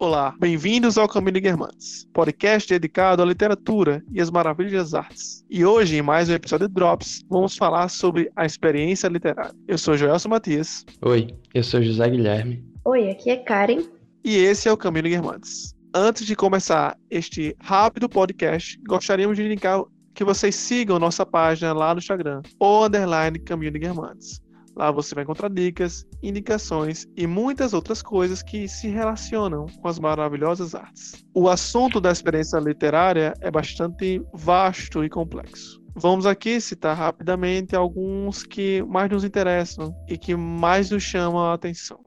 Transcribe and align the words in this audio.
Olá, 0.00 0.32
bem-vindos 0.38 0.96
ao 0.96 1.08
Caminho 1.08 1.32
de 1.32 1.40
Guermantes, 1.40 2.06
podcast 2.12 2.68
dedicado 2.68 3.20
à 3.20 3.24
literatura 3.24 4.00
e 4.12 4.20
às 4.20 4.30
maravilhas 4.30 4.72
das 4.72 4.94
artes. 4.94 5.44
E 5.50 5.64
hoje, 5.64 5.96
em 5.96 6.02
mais 6.02 6.28
um 6.28 6.34
episódio 6.34 6.68
de 6.68 6.74
Drops, 6.74 7.24
vamos 7.28 7.56
falar 7.56 7.88
sobre 7.88 8.30
a 8.36 8.46
experiência 8.46 9.08
literária. 9.08 9.52
Eu 9.66 9.76
sou 9.76 9.96
Joelson 9.96 10.28
Matias. 10.28 10.86
Oi, 11.02 11.34
eu 11.52 11.64
sou 11.64 11.82
José 11.82 12.08
Guilherme. 12.08 12.64
Oi, 12.84 13.10
aqui 13.10 13.28
é 13.28 13.38
Karen. 13.38 13.82
E 14.22 14.36
esse 14.36 14.68
é 14.68 14.72
o 14.72 14.76
Caminho 14.76 15.02
de 15.02 15.10
Guermantes. 15.10 15.74
Antes 15.92 16.24
de 16.24 16.36
começar 16.36 16.96
este 17.10 17.56
rápido 17.58 18.08
podcast, 18.08 18.78
gostaríamos 18.86 19.36
de 19.36 19.46
indicar 19.46 19.82
que 20.14 20.22
vocês 20.22 20.54
sigam 20.54 21.00
nossa 21.00 21.26
página 21.26 21.72
lá 21.72 21.92
no 21.92 21.98
Instagram, 21.98 22.42
o 22.60 22.84
underline 22.84 23.36
Caminho 23.40 23.72
de 23.72 23.80
Guermantes. 23.80 24.40
Lá 24.78 24.92
você 24.92 25.12
vai 25.12 25.24
encontrar 25.24 25.50
dicas, 25.50 26.06
indicações 26.22 27.04
e 27.16 27.26
muitas 27.26 27.74
outras 27.74 28.00
coisas 28.00 28.44
que 28.44 28.68
se 28.68 28.86
relacionam 28.86 29.66
com 29.66 29.88
as 29.88 29.98
maravilhosas 29.98 30.72
artes. 30.72 31.24
O 31.34 31.48
assunto 31.48 32.00
da 32.00 32.12
experiência 32.12 32.60
literária 32.60 33.34
é 33.40 33.50
bastante 33.50 34.22
vasto 34.32 35.04
e 35.04 35.10
complexo. 35.10 35.82
Vamos 35.96 36.26
aqui 36.26 36.60
citar 36.60 36.96
rapidamente 36.96 37.74
alguns 37.74 38.44
que 38.44 38.80
mais 38.84 39.10
nos 39.10 39.24
interessam 39.24 39.92
e 40.08 40.16
que 40.16 40.36
mais 40.36 40.92
nos 40.92 41.02
chamam 41.02 41.40
a 41.40 41.54
atenção. 41.54 41.98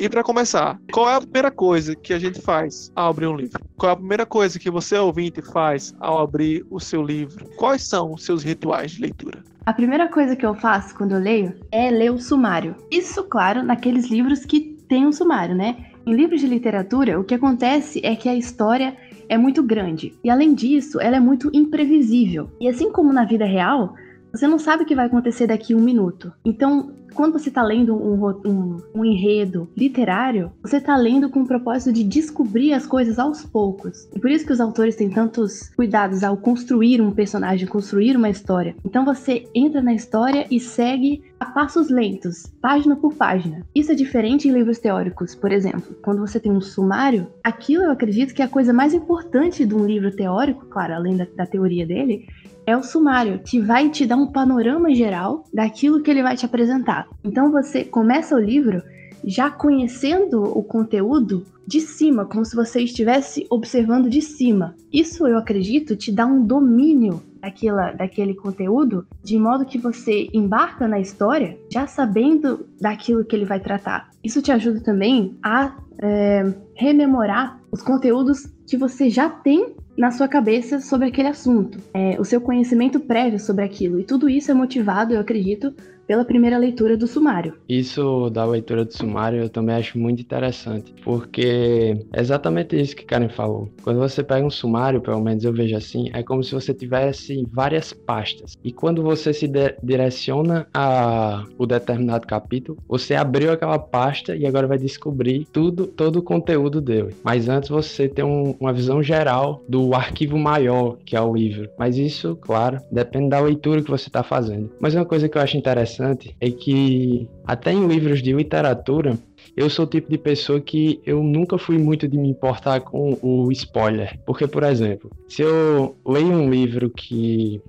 E 0.00 0.08
para 0.08 0.24
começar, 0.24 0.80
qual 0.90 1.10
é 1.10 1.14
a 1.16 1.20
primeira 1.20 1.50
coisa 1.50 1.94
que 1.94 2.14
a 2.14 2.18
gente 2.18 2.40
faz 2.40 2.90
ao 2.96 3.10
abrir 3.10 3.26
um 3.26 3.36
livro? 3.36 3.60
Qual 3.76 3.90
é 3.90 3.92
a 3.92 3.96
primeira 3.96 4.24
coisa 4.24 4.58
que 4.58 4.70
você, 4.70 4.96
ouvinte, 4.96 5.42
faz 5.42 5.94
ao 6.00 6.22
abrir 6.22 6.64
o 6.70 6.80
seu 6.80 7.02
livro? 7.02 7.44
Quais 7.58 7.86
são 7.86 8.14
os 8.14 8.24
seus 8.24 8.42
rituais 8.42 8.92
de 8.92 9.02
leitura? 9.02 9.44
A 9.66 9.74
primeira 9.74 10.08
coisa 10.08 10.34
que 10.34 10.46
eu 10.46 10.54
faço 10.54 10.94
quando 10.94 11.12
eu 11.12 11.18
leio 11.18 11.54
é 11.70 11.90
ler 11.90 12.10
o 12.10 12.18
sumário. 12.18 12.76
Isso, 12.90 13.24
claro, 13.24 13.62
naqueles 13.62 14.10
livros 14.10 14.46
que 14.46 14.74
tem 14.88 15.06
um 15.06 15.12
sumário, 15.12 15.54
né? 15.54 15.76
Em 16.06 16.14
livros 16.14 16.40
de 16.40 16.46
literatura, 16.46 17.20
o 17.20 17.24
que 17.24 17.34
acontece 17.34 18.00
é 18.02 18.16
que 18.16 18.26
a 18.26 18.34
história 18.34 18.96
é 19.28 19.36
muito 19.36 19.62
grande. 19.62 20.14
E 20.24 20.30
além 20.30 20.54
disso, 20.54 20.98
ela 20.98 21.16
é 21.16 21.20
muito 21.20 21.50
imprevisível. 21.52 22.50
E 22.58 22.66
assim 22.66 22.90
como 22.90 23.12
na 23.12 23.26
vida 23.26 23.44
real, 23.44 23.94
você 24.32 24.46
não 24.46 24.58
sabe 24.58 24.84
o 24.84 24.86
que 24.86 24.94
vai 24.94 25.06
acontecer 25.06 25.46
daqui 25.46 25.72
a 25.72 25.76
um 25.76 25.80
minuto. 25.80 26.32
Então, 26.44 26.92
quando 27.14 27.32
você 27.32 27.48
está 27.48 27.62
lendo 27.62 27.94
um, 27.94 28.28
um, 28.46 28.82
um, 28.94 29.04
enredo 29.04 29.68
literário, 29.76 30.52
você 30.62 30.76
está 30.76 30.96
lendo 30.96 31.28
com 31.28 31.42
o 31.42 31.46
propósito 31.46 31.92
de 31.92 32.04
descobrir 32.04 32.72
as 32.72 32.86
coisas 32.86 33.18
aos 33.18 33.44
poucos. 33.44 34.08
E 34.14 34.18
por 34.18 34.30
isso 34.30 34.46
que 34.46 34.52
os 34.52 34.60
autores 34.60 34.96
têm 34.96 35.10
tantos 35.10 35.68
cuidados 35.74 36.22
ao 36.22 36.36
construir 36.36 37.00
um 37.00 37.10
personagem, 37.10 37.66
construir 37.66 38.16
uma 38.16 38.30
história. 38.30 38.74
Então 38.84 39.04
você 39.04 39.48
entra 39.54 39.82
na 39.82 39.92
história 39.92 40.46
e 40.50 40.60
segue 40.60 41.22
a 41.38 41.46
passos 41.46 41.88
lentos, 41.88 42.46
página 42.60 42.96
por 42.96 43.14
página. 43.14 43.66
Isso 43.74 43.92
é 43.92 43.94
diferente 43.94 44.48
em 44.48 44.52
livros 44.52 44.78
teóricos, 44.78 45.34
por 45.34 45.50
exemplo. 45.50 45.96
Quando 46.02 46.20
você 46.20 46.38
tem 46.38 46.52
um 46.52 46.60
sumário, 46.60 47.26
aquilo 47.42 47.84
eu 47.84 47.90
acredito 47.90 48.34
que 48.34 48.42
é 48.42 48.44
a 48.44 48.48
coisa 48.48 48.72
mais 48.72 48.94
importante 48.94 49.64
de 49.64 49.74
um 49.74 49.86
livro 49.86 50.14
teórico, 50.14 50.66
claro, 50.66 50.94
além 50.94 51.16
da, 51.16 51.26
da 51.36 51.46
teoria 51.46 51.86
dele, 51.86 52.26
é 52.70 52.76
o 52.76 52.82
sumário, 52.82 53.40
que 53.44 53.60
vai 53.60 53.90
te 53.90 54.06
dar 54.06 54.16
um 54.16 54.26
panorama 54.26 54.94
geral 54.94 55.44
daquilo 55.52 56.02
que 56.02 56.10
ele 56.10 56.22
vai 56.22 56.36
te 56.36 56.46
apresentar. 56.46 57.08
Então 57.24 57.50
você 57.50 57.84
começa 57.84 58.34
o 58.34 58.38
livro 58.38 58.82
já 59.24 59.50
conhecendo 59.50 60.42
o 60.42 60.62
conteúdo 60.62 61.44
de 61.66 61.80
cima, 61.80 62.24
como 62.24 62.44
se 62.44 62.56
você 62.56 62.82
estivesse 62.82 63.46
observando 63.50 64.08
de 64.08 64.22
cima. 64.22 64.74
Isso 64.92 65.26
eu 65.26 65.36
acredito 65.36 65.94
te 65.94 66.10
dá 66.10 66.26
um 66.26 66.44
domínio 66.44 67.22
daquela, 67.40 67.92
daquele 67.92 68.34
conteúdo, 68.34 69.06
de 69.22 69.38
modo 69.38 69.64
que 69.64 69.78
você 69.78 70.28
embarca 70.32 70.86
na 70.86 71.00
história 71.00 71.58
já 71.70 71.86
sabendo 71.86 72.66
daquilo 72.80 73.24
que 73.24 73.34
ele 73.34 73.44
vai 73.44 73.60
tratar. 73.60 74.10
Isso 74.22 74.42
te 74.42 74.52
ajuda 74.52 74.80
também 74.80 75.36
a 75.42 75.76
é, 76.02 76.52
rememorar 76.74 77.60
os 77.70 77.82
conteúdos 77.82 78.46
que 78.66 78.76
você 78.76 79.08
já 79.08 79.28
tem 79.28 79.74
na 79.96 80.10
sua 80.10 80.28
cabeça 80.28 80.80
sobre 80.80 81.08
aquele 81.08 81.28
assunto, 81.28 81.78
é, 81.92 82.18
o 82.20 82.24
seu 82.24 82.40
conhecimento 82.40 83.00
prévio 83.00 83.38
sobre 83.38 83.64
aquilo. 83.64 84.00
E 84.00 84.04
tudo 84.04 84.28
isso 84.28 84.50
é 84.50 84.54
motivado, 84.54 85.12
eu 85.12 85.20
acredito, 85.20 85.74
pela 86.10 86.24
primeira 86.24 86.58
leitura 86.58 86.96
do 86.96 87.06
sumário. 87.06 87.54
Isso 87.68 88.28
da 88.30 88.44
leitura 88.44 88.84
do 88.84 88.92
sumário 88.92 89.42
eu 89.42 89.48
também 89.48 89.76
acho 89.76 89.96
muito 89.96 90.20
interessante, 90.20 90.92
porque 91.04 92.04
é 92.12 92.20
exatamente 92.20 92.74
isso 92.74 92.96
que 92.96 93.04
Karen 93.04 93.28
falou. 93.28 93.70
Quando 93.84 94.00
você 94.00 94.20
pega 94.20 94.44
um 94.44 94.50
sumário, 94.50 95.00
pelo 95.00 95.20
menos 95.20 95.44
eu 95.44 95.52
vejo 95.52 95.76
assim, 95.76 96.10
é 96.12 96.20
como 96.24 96.42
se 96.42 96.52
você 96.52 96.74
tivesse 96.74 97.46
várias 97.52 97.92
pastas. 97.92 98.58
E 98.64 98.72
quando 98.72 99.04
você 99.04 99.32
se 99.32 99.48
direciona 99.84 100.66
a 100.74 101.44
o 101.56 101.64
determinado 101.64 102.26
capítulo, 102.26 102.76
você 102.88 103.14
abriu 103.14 103.52
aquela 103.52 103.78
pasta 103.78 104.34
e 104.34 104.44
agora 104.44 104.66
vai 104.66 104.78
descobrir 104.78 105.46
tudo, 105.52 105.86
todo 105.86 106.16
o 106.16 106.22
conteúdo 106.22 106.80
dele. 106.80 107.14
Mas 107.22 107.48
antes 107.48 107.68
você 107.68 108.08
tem 108.08 108.24
um, 108.24 108.56
uma 108.58 108.72
visão 108.72 109.00
geral 109.00 109.62
do 109.68 109.94
arquivo 109.94 110.36
maior, 110.36 110.96
que 111.04 111.14
é 111.14 111.20
o 111.20 111.32
livro. 111.32 111.70
Mas 111.78 111.96
isso, 111.96 112.34
claro, 112.34 112.80
depende 112.90 113.28
da 113.28 113.38
leitura 113.38 113.80
que 113.80 113.90
você 113.90 114.08
está 114.08 114.24
fazendo. 114.24 114.72
Mas 114.80 114.96
uma 114.96 115.04
coisa 115.04 115.28
que 115.28 115.38
eu 115.38 115.42
acho 115.42 115.56
interessante 115.56 115.99
interessante 116.00 116.36
é 116.40 116.50
que 116.50 117.28
até 117.46 117.72
em 117.72 117.86
livros 117.86 118.22
de 118.22 118.32
literatura 118.32 119.18
eu 119.56 119.68
sou 119.68 119.84
o 119.84 119.88
tipo 119.88 120.10
de 120.10 120.16
pessoa 120.16 120.60
que 120.60 121.00
eu 121.04 121.22
nunca 121.22 121.58
fui 121.58 121.76
muito 121.76 122.08
de 122.08 122.16
me 122.16 122.28
importar 122.28 122.80
com 122.80 123.18
o 123.20 123.50
spoiler. 123.52 124.18
Porque, 124.24 124.46
por 124.46 124.62
exemplo, 124.62 125.10
se 125.28 125.42
eu 125.42 125.96
leio 126.06 126.28
um 126.28 126.48
livro 126.48 126.88
que 126.88 127.60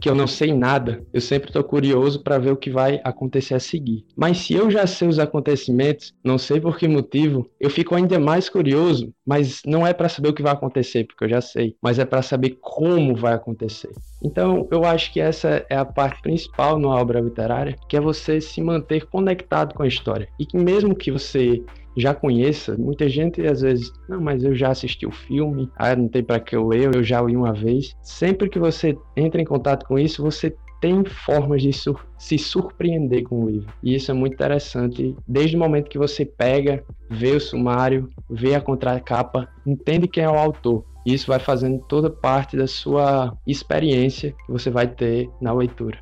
que 0.00 0.08
eu 0.08 0.14
não 0.14 0.26
sei 0.26 0.52
nada, 0.52 1.02
eu 1.12 1.20
sempre 1.20 1.48
estou 1.48 1.64
curioso 1.64 2.22
para 2.22 2.38
ver 2.38 2.52
o 2.52 2.56
que 2.56 2.70
vai 2.70 3.00
acontecer 3.04 3.54
a 3.54 3.60
seguir. 3.60 4.04
Mas 4.16 4.38
se 4.38 4.54
eu 4.54 4.70
já 4.70 4.86
sei 4.86 5.08
os 5.08 5.18
acontecimentos, 5.18 6.14
não 6.22 6.38
sei 6.38 6.60
por 6.60 6.78
que 6.78 6.86
motivo, 6.86 7.48
eu 7.60 7.70
fico 7.70 7.94
ainda 7.94 8.18
mais 8.18 8.48
curioso, 8.48 9.12
mas 9.26 9.60
não 9.66 9.86
é 9.86 9.92
para 9.92 10.08
saber 10.08 10.28
o 10.28 10.34
que 10.34 10.42
vai 10.42 10.52
acontecer, 10.52 11.04
porque 11.04 11.24
eu 11.24 11.28
já 11.28 11.40
sei, 11.40 11.76
mas 11.82 11.98
é 11.98 12.04
para 12.04 12.22
saber 12.22 12.58
como 12.60 13.16
vai 13.16 13.34
acontecer. 13.34 13.90
Então, 14.22 14.66
eu 14.70 14.84
acho 14.84 15.12
que 15.12 15.20
essa 15.20 15.64
é 15.68 15.76
a 15.76 15.84
parte 15.84 16.20
principal 16.22 16.78
numa 16.78 17.00
obra 17.00 17.20
literária, 17.20 17.76
que 17.88 17.96
é 17.96 18.00
você 18.00 18.40
se 18.40 18.60
manter 18.60 19.06
conectado 19.06 19.74
com 19.74 19.82
a 19.82 19.88
história. 19.88 20.28
E 20.38 20.46
que 20.46 20.56
mesmo 20.56 20.94
que 20.94 21.10
você 21.10 21.62
já 21.98 22.14
conheça. 22.14 22.76
Muita 22.76 23.08
gente 23.08 23.44
às 23.46 23.60
vezes, 23.60 23.92
não, 24.08 24.20
mas 24.20 24.44
eu 24.44 24.54
já 24.54 24.70
assisti 24.70 25.06
o 25.06 25.12
filme, 25.12 25.70
ah, 25.76 25.94
não 25.94 26.08
tem 26.08 26.22
para 26.22 26.40
que 26.40 26.54
eu 26.54 26.66
ler, 26.66 26.94
eu 26.94 27.02
já 27.02 27.20
li 27.20 27.36
uma 27.36 27.52
vez. 27.52 27.94
Sempre 28.02 28.48
que 28.48 28.58
você 28.58 28.96
entra 29.16 29.40
em 29.40 29.44
contato 29.44 29.86
com 29.86 29.98
isso, 29.98 30.22
você 30.22 30.54
tem 30.80 31.04
formas 31.04 31.62
de 31.62 31.72
sur 31.72 32.06
se 32.18 32.38
surpreender 32.38 33.24
com 33.24 33.44
o 33.44 33.50
livro. 33.50 33.72
E 33.82 33.94
isso 33.94 34.10
é 34.10 34.14
muito 34.14 34.34
interessante, 34.34 35.14
desde 35.26 35.56
o 35.56 35.58
momento 35.58 35.88
que 35.88 35.98
você 35.98 36.24
pega, 36.24 36.84
vê 37.10 37.32
o 37.32 37.40
sumário, 37.40 38.08
vê 38.30 38.54
a 38.54 38.60
contracapa, 38.60 39.48
entende 39.66 40.08
quem 40.08 40.24
é 40.24 40.30
o 40.30 40.38
autor. 40.38 40.84
Isso 41.06 41.26
vai 41.26 41.38
fazendo 41.38 41.82
toda 41.88 42.10
parte 42.10 42.56
da 42.56 42.66
sua 42.66 43.36
experiência 43.46 44.34
que 44.44 44.52
você 44.52 44.70
vai 44.70 44.86
ter 44.86 45.28
na 45.40 45.52
leitura. 45.52 45.98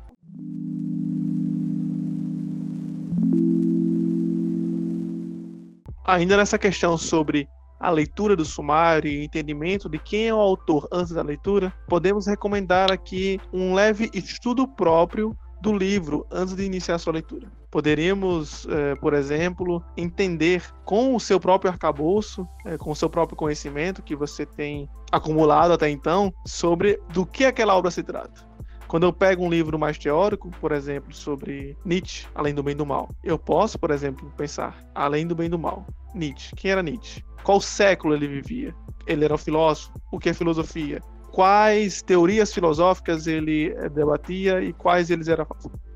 Ainda 6.07 6.37
nessa 6.37 6.57
questão 6.57 6.97
sobre 6.97 7.49
a 7.81 7.89
leitura 7.89 8.33
do 8.33 8.45
sumário 8.45 9.11
e 9.11 9.25
entendimento 9.25 9.89
de 9.89 9.99
quem 9.99 10.29
é 10.29 10.33
o 10.33 10.39
autor 10.39 10.87
antes 10.89 11.11
da 11.11 11.21
leitura, 11.21 11.73
podemos 11.85 12.25
recomendar 12.25 12.89
aqui 12.89 13.37
um 13.51 13.73
leve 13.73 14.09
estudo 14.13 14.65
próprio 14.65 15.37
do 15.61 15.73
livro 15.73 16.25
antes 16.31 16.55
de 16.55 16.63
iniciar 16.63 16.97
sua 16.97 17.11
leitura. 17.11 17.51
Poderíamos, 17.69 18.65
eh, 18.69 18.95
por 18.95 19.13
exemplo, 19.13 19.83
entender 19.97 20.63
com 20.85 21.13
o 21.13 21.19
seu 21.19 21.41
próprio 21.41 21.69
arcabouço, 21.69 22.47
eh, 22.65 22.77
com 22.77 22.91
o 22.91 22.95
seu 22.95 23.09
próprio 23.09 23.35
conhecimento 23.35 24.01
que 24.01 24.15
você 24.15 24.45
tem 24.45 24.89
acumulado 25.11 25.73
até 25.73 25.89
então, 25.89 26.33
sobre 26.45 27.01
do 27.11 27.25
que 27.25 27.43
aquela 27.43 27.75
obra 27.75 27.91
se 27.91 28.01
trata. 28.01 28.47
Quando 28.87 29.03
eu 29.03 29.11
pego 29.11 29.43
um 29.43 29.49
livro 29.49 29.77
mais 29.77 29.97
teórico, 29.97 30.49
por 30.61 30.71
exemplo, 30.71 31.13
sobre 31.13 31.77
Nietzsche, 31.83 32.25
Além 32.33 32.53
do 32.53 32.63
Bem 32.63 32.71
e 32.71 32.75
do 32.75 32.85
Mal, 32.85 33.09
eu 33.23 33.37
posso, 33.37 33.77
por 33.77 33.91
exemplo, 33.91 34.31
pensar 34.37 34.81
Além 34.95 35.27
do 35.27 35.35
Bem 35.35 35.47
e 35.47 35.49
do 35.49 35.59
Mal. 35.59 35.85
Nietzsche. 36.15 36.55
Quem 36.55 36.71
era 36.71 36.81
Nietzsche? 36.81 37.23
Qual 37.43 37.59
século 37.59 38.13
ele 38.13 38.27
vivia? 38.27 38.73
Ele 39.05 39.25
era 39.25 39.33
um 39.33 39.37
filósofo? 39.37 39.91
O 40.11 40.17
que 40.17 40.29
é 40.29 40.33
filosofia? 40.33 41.01
Quais 41.31 42.01
teorias 42.01 42.53
filosóficas 42.53 43.27
ele 43.27 43.73
eh, 43.75 43.89
debatia 43.89 44.61
e 44.61 44.73
quais 44.73 45.09
eles 45.09 45.27
eram 45.27 45.45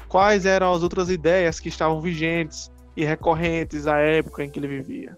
quais 0.07 0.45
eram 0.45 0.73
as 0.73 0.83
outras 0.83 1.09
ideias 1.09 1.57
que 1.57 1.69
estavam 1.69 2.01
vigentes 2.01 2.69
e 2.97 3.05
recorrentes 3.05 3.87
à 3.87 3.97
época 3.99 4.43
em 4.43 4.49
que 4.49 4.59
ele 4.59 4.67
vivia. 4.67 5.17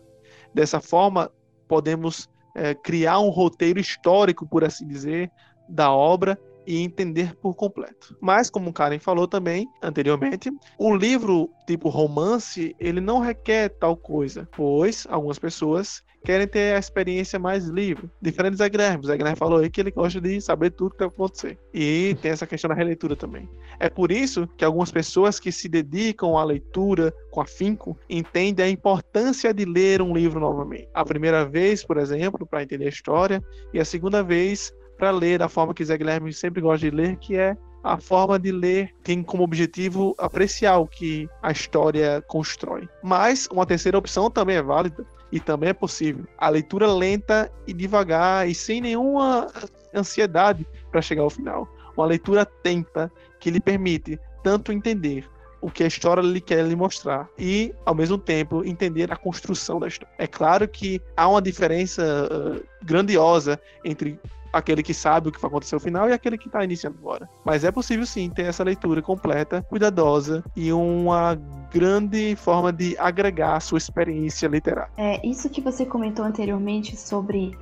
Dessa 0.54 0.80
forma, 0.80 1.32
podemos 1.68 2.30
é, 2.56 2.76
criar 2.76 3.20
um 3.20 3.30
roteiro 3.30 3.80
histórico, 3.80 4.48
por 4.48 4.64
assim 4.64 4.88
dizer, 4.88 5.32
da 5.68 5.92
obra 5.92 6.38
e 6.66 6.82
entender 6.82 7.36
por 7.36 7.56
completo. 7.56 8.16
Mas, 8.22 8.50
como 8.50 8.70
o 8.70 8.74
Karen 8.74 9.00
falou 9.00 9.28
também 9.28 9.68
anteriormente, 9.82 10.52
o 10.78 10.96
livro 10.96 11.50
tipo 11.68 11.90
romance, 11.90 12.76
ele 12.80 13.00
não 13.00 13.20
requer 13.20 13.70
tal 13.70 13.96
coisa, 13.96 14.48
pois 14.56 15.08
algumas 15.10 15.40
pessoas 15.40 16.04
querem 16.24 16.48
ter 16.48 16.76
a 16.76 16.80
experiência 16.80 17.38
mais 17.38 17.66
livre. 17.66 18.10
Diferente 18.22 18.54
do 18.54 18.58
Zé 18.58 18.70
Guilherme. 18.70 19.04
O 19.04 19.08
Zé 19.08 19.18
Guilherme 19.18 19.38
falou 19.38 19.60
aí 19.60 19.70
que 19.70 19.82
ele 19.82 19.92
gosta 19.92 20.22
de 20.22 20.40
saber 20.40 20.72
tudo 20.72 20.92
que 20.92 21.00
vai 21.00 21.08
acontecer. 21.08 21.60
E 21.74 22.16
tem 22.22 22.32
essa 22.32 22.48
questão 22.48 22.70
da 22.70 22.76
releitura 22.76 23.16
também. 23.16 23.50
É 23.80 23.90
por 23.90 24.12
isso 24.12 24.48
que 24.58 24.64
algumas 24.64 24.92
pessoas 24.92 25.40
que 25.40 25.52
se 25.52 25.68
dedicam 25.68 26.38
à 26.38 26.44
leitura 26.44 27.14
com 27.30 27.42
afinco 27.42 27.98
entendem 28.10 28.66
a 28.66 28.70
importância 28.70 29.54
de 29.54 29.66
ler 29.66 30.02
um 30.02 30.14
livro 30.14 30.40
novamente. 30.40 30.88
A 30.94 31.04
primeira 31.04 31.46
vez, 31.46 31.84
por 31.84 31.98
exemplo, 31.98 32.46
para 32.46 32.64
entender 32.64 32.86
a 32.86 32.90
história, 32.90 33.44
e 33.74 33.80
a 33.80 33.86
segunda 33.86 34.24
vez 34.24 34.74
para 34.98 35.12
ler 35.12 35.40
da 35.40 35.50
forma 35.50 35.74
que 35.74 35.84
Zé 35.84 35.98
Guilherme 35.98 36.34
sempre 36.34 36.62
gosta 36.62 36.90
de 36.90 36.96
ler, 36.96 37.18
que 37.18 37.36
é 37.36 37.58
a 37.84 37.98
forma 37.98 38.40
de 38.40 38.52
ler 38.52 38.94
tem 39.04 39.22
como 39.22 39.44
objetivo 39.44 40.16
apreciar 40.18 40.78
o 40.78 40.88
que 40.88 41.28
a 41.42 41.52
história 41.52 42.24
constrói. 42.28 42.88
Mas 43.04 43.48
uma 43.52 43.66
terceira 43.66 43.98
opção 43.98 44.32
também 44.32 44.56
é 44.56 44.62
válida 44.62 45.06
e 45.32 45.40
também 45.40 45.70
é 45.70 45.74
possível. 45.74 46.26
A 46.38 46.48
leitura 46.48 46.92
lenta 46.92 47.52
e 47.68 47.74
devagar 47.74 48.48
e 48.48 48.56
sem 48.56 48.80
nenhuma 48.80 49.48
ansiedade 49.94 50.66
para 50.92 51.02
chegar 51.02 51.24
ao 51.24 51.30
final. 51.30 51.68
Uma 51.98 52.06
leitura 52.06 52.44
atenta 52.44 53.12
que 53.40 53.52
lhe 53.52 53.60
permite 53.60 54.18
tanto 54.44 54.72
entender 54.72 55.30
o 55.60 55.72
que 55.72 55.84
a 55.84 55.88
história 55.88 56.22
lhe 56.22 56.42
quer 56.42 56.66
lhe 56.66 56.76
mostrar 56.76 57.30
e, 57.40 57.74
ao 57.86 57.96
mesmo 57.96 58.18
tempo, 58.18 58.66
entender 58.66 59.12
a 59.12 59.16
construção 59.16 59.80
da 59.80 59.88
história. 59.88 60.14
É 60.18 60.28
claro 60.28 60.68
que 60.68 61.02
há 61.16 61.28
uma 61.28 61.42
diferença 61.42 62.04
uh, 62.04 62.62
grandiosa 62.84 63.60
entre 63.84 64.20
aquele 64.54 64.84
que 64.84 64.94
sabe 64.94 65.28
o 65.28 65.32
que 65.32 65.42
vai 65.42 65.50
acontecer 65.50 65.76
no 65.76 65.82
final 65.82 66.08
e 66.08 66.14
aquele 66.14 66.38
que 66.38 66.48
está 66.48 66.64
iniciando 66.64 66.98
agora. 67.00 67.28
Mas 67.44 67.64
é 67.64 67.72
possível 67.72 68.06
sim 68.06 68.30
ter 68.30 68.44
essa 68.44 68.64
leitura 68.64 69.02
completa, 69.02 69.64
cuidadosa 69.64 70.44
e 70.56 70.72
uma 70.72 71.36
grande 71.72 72.36
forma 72.36 72.72
de 72.72 72.96
agregar 73.00 73.56
a 73.56 73.60
sua 73.60 73.80
experiência 73.80 74.48
literária. 74.48 74.92
É 74.96 75.26
isso 75.28 75.50
que 75.50 75.60
você 75.60 75.86
comentou 75.86 76.24
anteriormente 76.24 76.96
sobre 76.96 77.58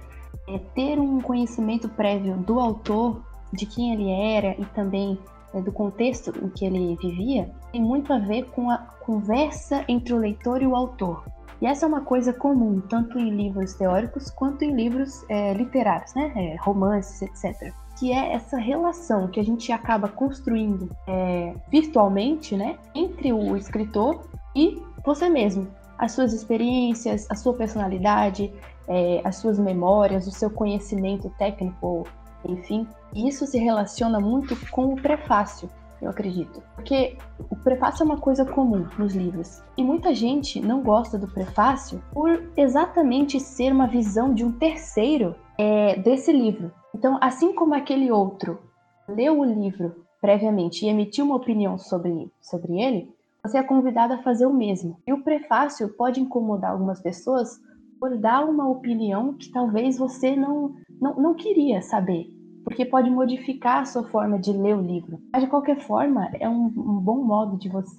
é, 0.47 0.59
ter 0.75 0.99
um 0.99 1.21
conhecimento 1.21 1.87
prévio 1.87 2.35
do 2.37 2.59
autor, 2.59 3.21
de 3.53 3.65
quem 3.65 3.93
ele 3.93 4.09
era 4.09 4.55
e 4.59 4.65
também 4.65 5.17
é, 5.53 5.61
do 5.61 5.71
contexto 5.71 6.33
em 6.41 6.49
que 6.49 6.65
ele 6.65 6.97
vivia, 7.01 7.49
tem 7.71 7.81
muito 7.81 8.11
a 8.13 8.19
ver 8.19 8.45
com 8.45 8.69
a 8.69 8.77
conversa 8.77 9.83
entre 9.87 10.13
o 10.13 10.17
leitor 10.17 10.61
e 10.61 10.67
o 10.67 10.75
autor. 10.75 11.23
E 11.61 11.67
essa 11.67 11.85
é 11.85 11.87
uma 11.87 12.01
coisa 12.01 12.33
comum, 12.33 12.81
tanto 12.81 13.19
em 13.19 13.29
livros 13.29 13.75
teóricos 13.75 14.31
quanto 14.31 14.63
em 14.63 14.75
livros 14.75 15.23
é, 15.29 15.53
literários, 15.53 16.13
né? 16.15 16.31
É, 16.35 16.55
romances, 16.59 17.21
etc. 17.21 17.71
Que 17.99 18.11
é 18.11 18.33
essa 18.33 18.57
relação 18.57 19.27
que 19.27 19.39
a 19.39 19.43
gente 19.43 19.71
acaba 19.71 20.07
construindo 20.07 20.89
é, 21.07 21.53
virtualmente, 21.69 22.57
né? 22.57 22.79
Entre 22.95 23.31
o 23.31 23.55
escritor 23.55 24.27
e 24.55 24.81
você 25.05 25.29
mesmo. 25.29 25.67
As 25.99 26.13
suas 26.13 26.33
experiências, 26.33 27.27
a 27.29 27.35
sua 27.35 27.53
personalidade, 27.53 28.51
é, 28.87 29.21
as 29.23 29.35
suas 29.35 29.59
memórias, 29.59 30.25
o 30.25 30.31
seu 30.31 30.49
conhecimento 30.49 31.29
técnico, 31.37 32.07
enfim. 32.43 32.87
Isso 33.13 33.45
se 33.45 33.59
relaciona 33.59 34.19
muito 34.19 34.55
com 34.71 34.93
o 34.93 34.95
prefácio, 34.95 35.69
eu 36.01 36.09
acredito. 36.09 36.61
Porque 36.75 37.17
o 37.49 37.55
prefácio 37.55 38.03
é 38.03 38.05
uma 38.05 38.17
coisa 38.17 38.43
comum 38.45 38.87
nos 38.97 39.15
livros. 39.15 39.61
E 39.77 39.83
muita 39.83 40.13
gente 40.13 40.59
não 40.59 40.81
gosta 40.81 41.17
do 41.17 41.27
prefácio 41.27 42.01
por 42.11 42.43
exatamente 42.57 43.39
ser 43.39 43.71
uma 43.71 43.87
visão 43.87 44.33
de 44.33 44.43
um 44.43 44.51
terceiro 44.51 45.35
é, 45.57 45.95
desse 45.97 46.31
livro. 46.31 46.71
Então, 46.95 47.17
assim 47.21 47.53
como 47.53 47.73
aquele 47.73 48.11
outro 48.11 48.59
leu 49.07 49.39
o 49.39 49.45
livro 49.45 50.03
previamente 50.19 50.85
e 50.85 50.89
emitiu 50.89 51.25
uma 51.25 51.35
opinião 51.35 51.77
sobre, 51.77 52.31
sobre 52.41 52.79
ele, 52.81 53.13
você 53.43 53.57
é 53.57 53.63
convidado 53.63 54.13
a 54.13 54.21
fazer 54.21 54.45
o 54.45 54.53
mesmo. 54.53 54.97
E 55.05 55.13
o 55.13 55.23
prefácio 55.23 55.89
pode 55.89 56.19
incomodar 56.19 56.71
algumas 56.71 57.01
pessoas 57.01 57.59
por 57.99 58.17
dar 58.17 58.45
uma 58.45 58.67
opinião 58.67 59.33
que 59.33 59.51
talvez 59.51 59.97
você 59.97 60.35
não, 60.35 60.75
não, 60.99 61.15
não 61.15 61.33
queria 61.33 61.81
saber 61.81 62.40
porque 62.63 62.85
pode 62.85 63.09
modificar 63.09 63.81
a 63.81 63.85
sua 63.85 64.03
forma 64.09 64.39
de 64.39 64.51
ler 64.51 64.75
o 64.75 64.81
livro. 64.81 65.19
Mas, 65.31 65.43
de 65.43 65.49
qualquer 65.49 65.79
forma, 65.79 66.29
é 66.39 66.47
um, 66.47 66.65
um 66.65 66.99
bom 66.99 67.23
modo 67.23 67.57
de 67.57 67.69
você 67.69 67.91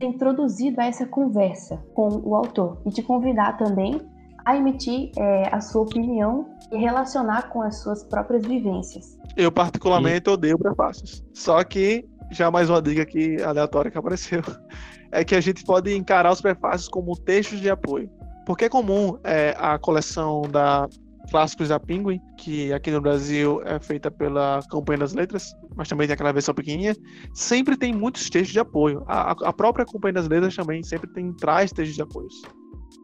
ser 0.00 0.06
introduzido 0.06 0.80
a 0.80 0.86
essa 0.86 1.06
conversa 1.06 1.76
com 1.94 2.08
o 2.24 2.34
autor 2.34 2.80
e 2.86 2.90
te 2.90 3.02
convidar 3.02 3.56
também 3.56 4.00
a 4.44 4.56
emitir 4.56 5.10
é, 5.18 5.54
a 5.54 5.60
sua 5.60 5.82
opinião 5.82 6.46
e 6.72 6.78
relacionar 6.78 7.50
com 7.50 7.60
as 7.62 7.82
suas 7.82 8.02
próprias 8.04 8.46
vivências. 8.46 9.18
Eu, 9.36 9.52
particularmente, 9.52 10.28
e... 10.28 10.32
odeio 10.32 10.58
prefácios. 10.58 11.22
Só 11.34 11.62
que, 11.62 12.08
já 12.30 12.50
mais 12.50 12.70
uma 12.70 12.80
dica 12.80 13.02
aqui 13.02 13.40
aleatória 13.42 13.90
que 13.90 13.98
apareceu, 13.98 14.42
é 15.12 15.24
que 15.24 15.34
a 15.34 15.40
gente 15.40 15.64
pode 15.64 15.94
encarar 15.94 16.32
os 16.32 16.40
prefácios 16.40 16.88
como 16.88 17.16
textos 17.16 17.60
de 17.60 17.68
apoio. 17.68 18.10
Porque 18.46 18.64
é 18.64 18.68
comum 18.68 19.18
é, 19.22 19.54
a 19.58 19.78
coleção 19.78 20.42
da 20.42 20.88
clássicos 21.30 21.68
da 21.68 21.78
Penguin, 21.78 22.20
que 22.36 22.72
aqui 22.72 22.90
no 22.90 23.00
Brasil 23.00 23.62
é 23.64 23.78
feita 23.78 24.10
pela 24.10 24.60
Companhia 24.70 25.00
das 25.00 25.14
Letras, 25.14 25.54
mas 25.76 25.88
também 25.88 26.06
tem 26.06 26.14
aquela 26.14 26.32
versão 26.32 26.54
pequenininha, 26.54 26.96
sempre 27.32 27.76
tem 27.76 27.94
muitos 27.94 28.28
textos 28.28 28.52
de 28.52 28.58
apoio. 28.58 29.04
A, 29.06 29.30
a 29.30 29.52
própria 29.52 29.86
Companhia 29.86 30.14
das 30.14 30.28
Letras 30.28 30.54
também 30.54 30.82
sempre 30.82 31.08
tem 31.12 31.32
traz 31.32 31.72
textos 31.72 31.94
de 31.94 32.02
apoios. 32.02 32.34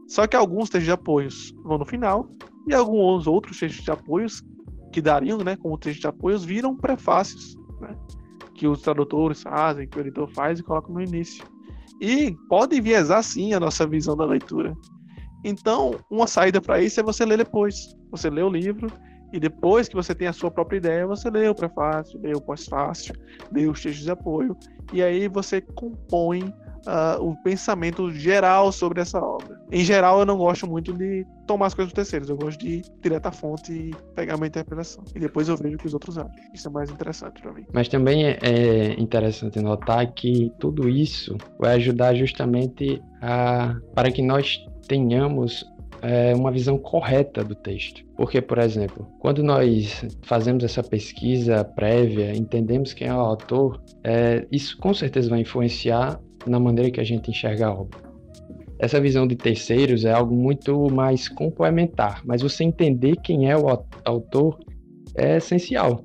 Só 0.09 0.27
que 0.27 0.37
alguns 0.37 0.69
textos 0.69 0.85
de 0.85 0.93
apoios 0.93 1.55
vão 1.65 1.79
no 1.79 1.85
final 1.85 2.29
e 2.67 2.75
alguns 2.75 3.27
outros 3.27 3.59
textos 3.59 3.85
de 3.85 3.91
apoios 3.91 4.43
que 4.93 5.01
dariam, 5.01 5.39
né, 5.39 5.57
como 5.57 5.79
textos 5.79 6.01
de 6.01 6.09
apoios, 6.09 6.45
viram 6.45 6.77
prefácios, 6.77 7.57
né, 7.81 7.97
que 8.55 8.67
os 8.67 8.81
tradutores 8.83 9.43
fazem, 9.43 9.89
que 9.89 9.99
o 9.99 10.01
editor 10.01 10.29
faz 10.29 10.59
e 10.59 10.63
colocam 10.63 10.95
no 10.95 11.03
início. 11.03 11.47
E 12.01 12.37
pode 12.49 12.77
enviesar 12.77 13.23
sim 13.23 13.55
a 13.55 13.61
nossa 13.61 13.87
visão 13.87 14.17
da 14.17 14.25
leitura. 14.25 14.77
Então, 15.49 16.01
uma 16.11 16.27
saída 16.27 16.61
para 16.61 16.83
isso 16.83 16.99
é 16.99 17.05
você 17.05 17.25
ler 17.25 17.39
depois. 17.39 17.97
Você 18.11 18.29
lê 18.29 18.43
o 18.43 18.51
livro 18.51 18.91
e 19.33 19.41
depois 19.41 19.89
que 19.89 19.95
você 19.95 20.15
tem 20.15 20.29
a 20.29 20.33
sua 20.33 20.51
própria 20.51 20.79
ideia, 20.79 21.07
você 21.07 21.31
lê 21.31 21.49
o 21.49 21.55
prefácio, 21.55 22.21
lê 22.21 22.35
o 22.35 22.41
pós-fácil, 22.41 23.15
lê 23.53 23.67
os 23.67 23.83
textos 23.83 24.05
de 24.05 24.11
apoio, 24.11 24.57
e 24.93 25.03
aí 25.03 25.29
você 25.29 25.61
compõe 25.61 26.55
uh, 26.87 27.23
o 27.23 27.37
pensamento 27.43 28.11
geral 28.13 28.71
sobre 28.73 29.01
essa 29.01 29.21
obra. 29.21 29.61
Em 29.71 29.85
geral, 29.85 30.21
eu 30.21 30.27
não 30.27 30.37
gosto 30.37 30.67
muito 30.67 30.93
de 30.93 31.27
tomar 31.47 31.67
as 31.67 31.75
coisas 31.75 31.93
dos 31.93 31.97
terceiros, 31.97 32.29
eu 32.29 32.37
gosto 32.37 32.59
de 32.59 32.69
ir 32.69 32.85
direto 33.03 33.27
à 33.27 33.33
fonte 33.33 33.73
e 33.73 33.91
pegar 34.15 34.37
uma 34.37 34.47
interpretação. 34.47 35.05
E 35.15 35.19
depois 35.19 35.49
eu 35.49 35.57
vejo 35.57 35.77
o 35.77 35.79
que 35.79 35.87
os 35.87 35.95
outros 35.95 36.17
acham. 36.17 36.31
Isso 36.55 36.69
é 36.69 36.71
mais 36.71 36.91
interessante 36.91 37.43
para 37.43 37.53
mim. 37.53 37.65
Mas 37.73 37.89
também 37.89 38.27
é, 38.27 38.39
é 38.43 39.01
interessante 39.01 39.61
notar 39.61 40.13
que 40.13 40.53
tudo 40.59 40.89
isso 40.89 41.37
vai 41.59 41.75
ajudar 41.75 42.15
justamente 42.15 43.03
a, 43.21 43.75
para 43.95 44.11
que 44.11 44.23
nós 44.23 44.65
tenhamos 44.87 45.65
é, 46.03 46.35
uma 46.35 46.51
visão 46.51 46.79
correta 46.79 47.43
do 47.43 47.55
texto. 47.55 48.05
Porque, 48.17 48.41
por 48.41 48.59
exemplo, 48.59 49.07
quando 49.19 49.43
nós 49.43 50.05
fazemos 50.23 50.65
essa 50.65 50.83
pesquisa 50.83 51.65
prévia, 51.65 52.37
entendemos 52.37 52.93
quem 52.93 53.09
é 53.09 53.15
o 53.15 53.19
autor, 53.19 53.81
é, 54.05 54.47
isso 54.51 54.77
com 54.79 54.93
certeza 54.95 55.31
vai 55.31 55.41
influenciar 55.41 56.21
na 56.47 56.61
maneira 56.61 56.91
que 56.91 57.01
a 57.01 57.05
gente 57.05 57.31
enxerga 57.31 57.67
a 57.67 57.75
obra. 57.75 57.99
Essa 58.79 59.01
visão 59.01 59.27
de 59.27 59.37
terceiros 59.37 60.05
é 60.05 60.13
algo 60.13 60.35
muito 60.35 60.89
mais 60.91 61.29
complementar, 61.29 62.21
mas 62.25 62.43
você 62.43 62.63
entender 62.63 63.17
quem 63.23 63.51
é 63.51 63.57
o 63.57 63.67
autor 64.05 64.59
é 65.17 65.39
essencial, 65.39 66.05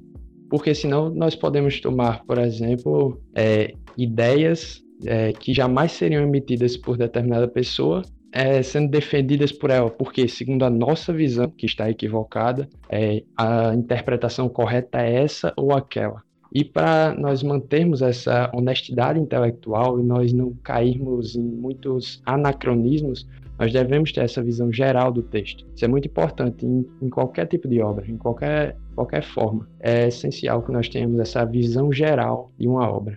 porque 0.49 0.73
senão 0.73 1.09
nós 1.09 1.35
podemos 1.35 1.81
tomar, 1.81 2.23
por 2.23 2.37
exemplo, 2.37 3.21
é, 3.35 3.73
ideias 3.97 4.81
é, 5.05 5.33
que 5.33 5.53
jamais 5.53 5.91
seriam 5.91 6.23
emitidas 6.23 6.77
por 6.77 6.97
determinada 6.97 7.47
pessoa 7.47 8.03
é, 8.31 8.61
sendo 8.63 8.89
defendidas 8.89 9.51
por 9.51 9.69
ela, 9.69 9.89
porque, 9.89 10.27
segundo 10.27 10.63
a 10.63 10.69
nossa 10.69 11.11
visão, 11.11 11.49
que 11.49 11.65
está 11.65 11.89
equivocada, 11.89 12.69
é, 12.89 13.23
a 13.37 13.73
interpretação 13.75 14.47
correta 14.47 15.01
é 15.01 15.23
essa 15.23 15.53
ou 15.55 15.73
aquela. 15.73 16.23
E 16.53 16.65
para 16.65 17.15
nós 17.17 17.41
mantermos 17.43 18.01
essa 18.01 18.51
honestidade 18.53 19.19
intelectual 19.19 19.99
e 19.99 20.03
nós 20.03 20.33
não 20.33 20.53
cairmos 20.63 21.35
em 21.35 21.43
muitos 21.43 22.21
anacronismos, 22.25 23.25
nós 23.57 23.71
devemos 23.71 24.11
ter 24.11 24.21
essa 24.21 24.41
visão 24.41 24.71
geral 24.71 25.11
do 25.11 25.21
texto. 25.21 25.65
Isso 25.73 25.85
é 25.85 25.87
muito 25.87 26.07
importante 26.07 26.65
em, 26.65 26.85
em 27.01 27.09
qualquer 27.09 27.47
tipo 27.47 27.67
de 27.67 27.79
obra, 27.79 28.05
em 28.09 28.17
qualquer, 28.17 28.75
qualquer 28.95 29.23
forma. 29.23 29.69
É 29.79 30.07
essencial 30.07 30.61
que 30.61 30.71
nós 30.71 30.89
tenhamos 30.89 31.19
essa 31.19 31.45
visão 31.45 31.91
geral 31.93 32.51
de 32.57 32.67
uma 32.67 32.89
obra. 32.89 33.15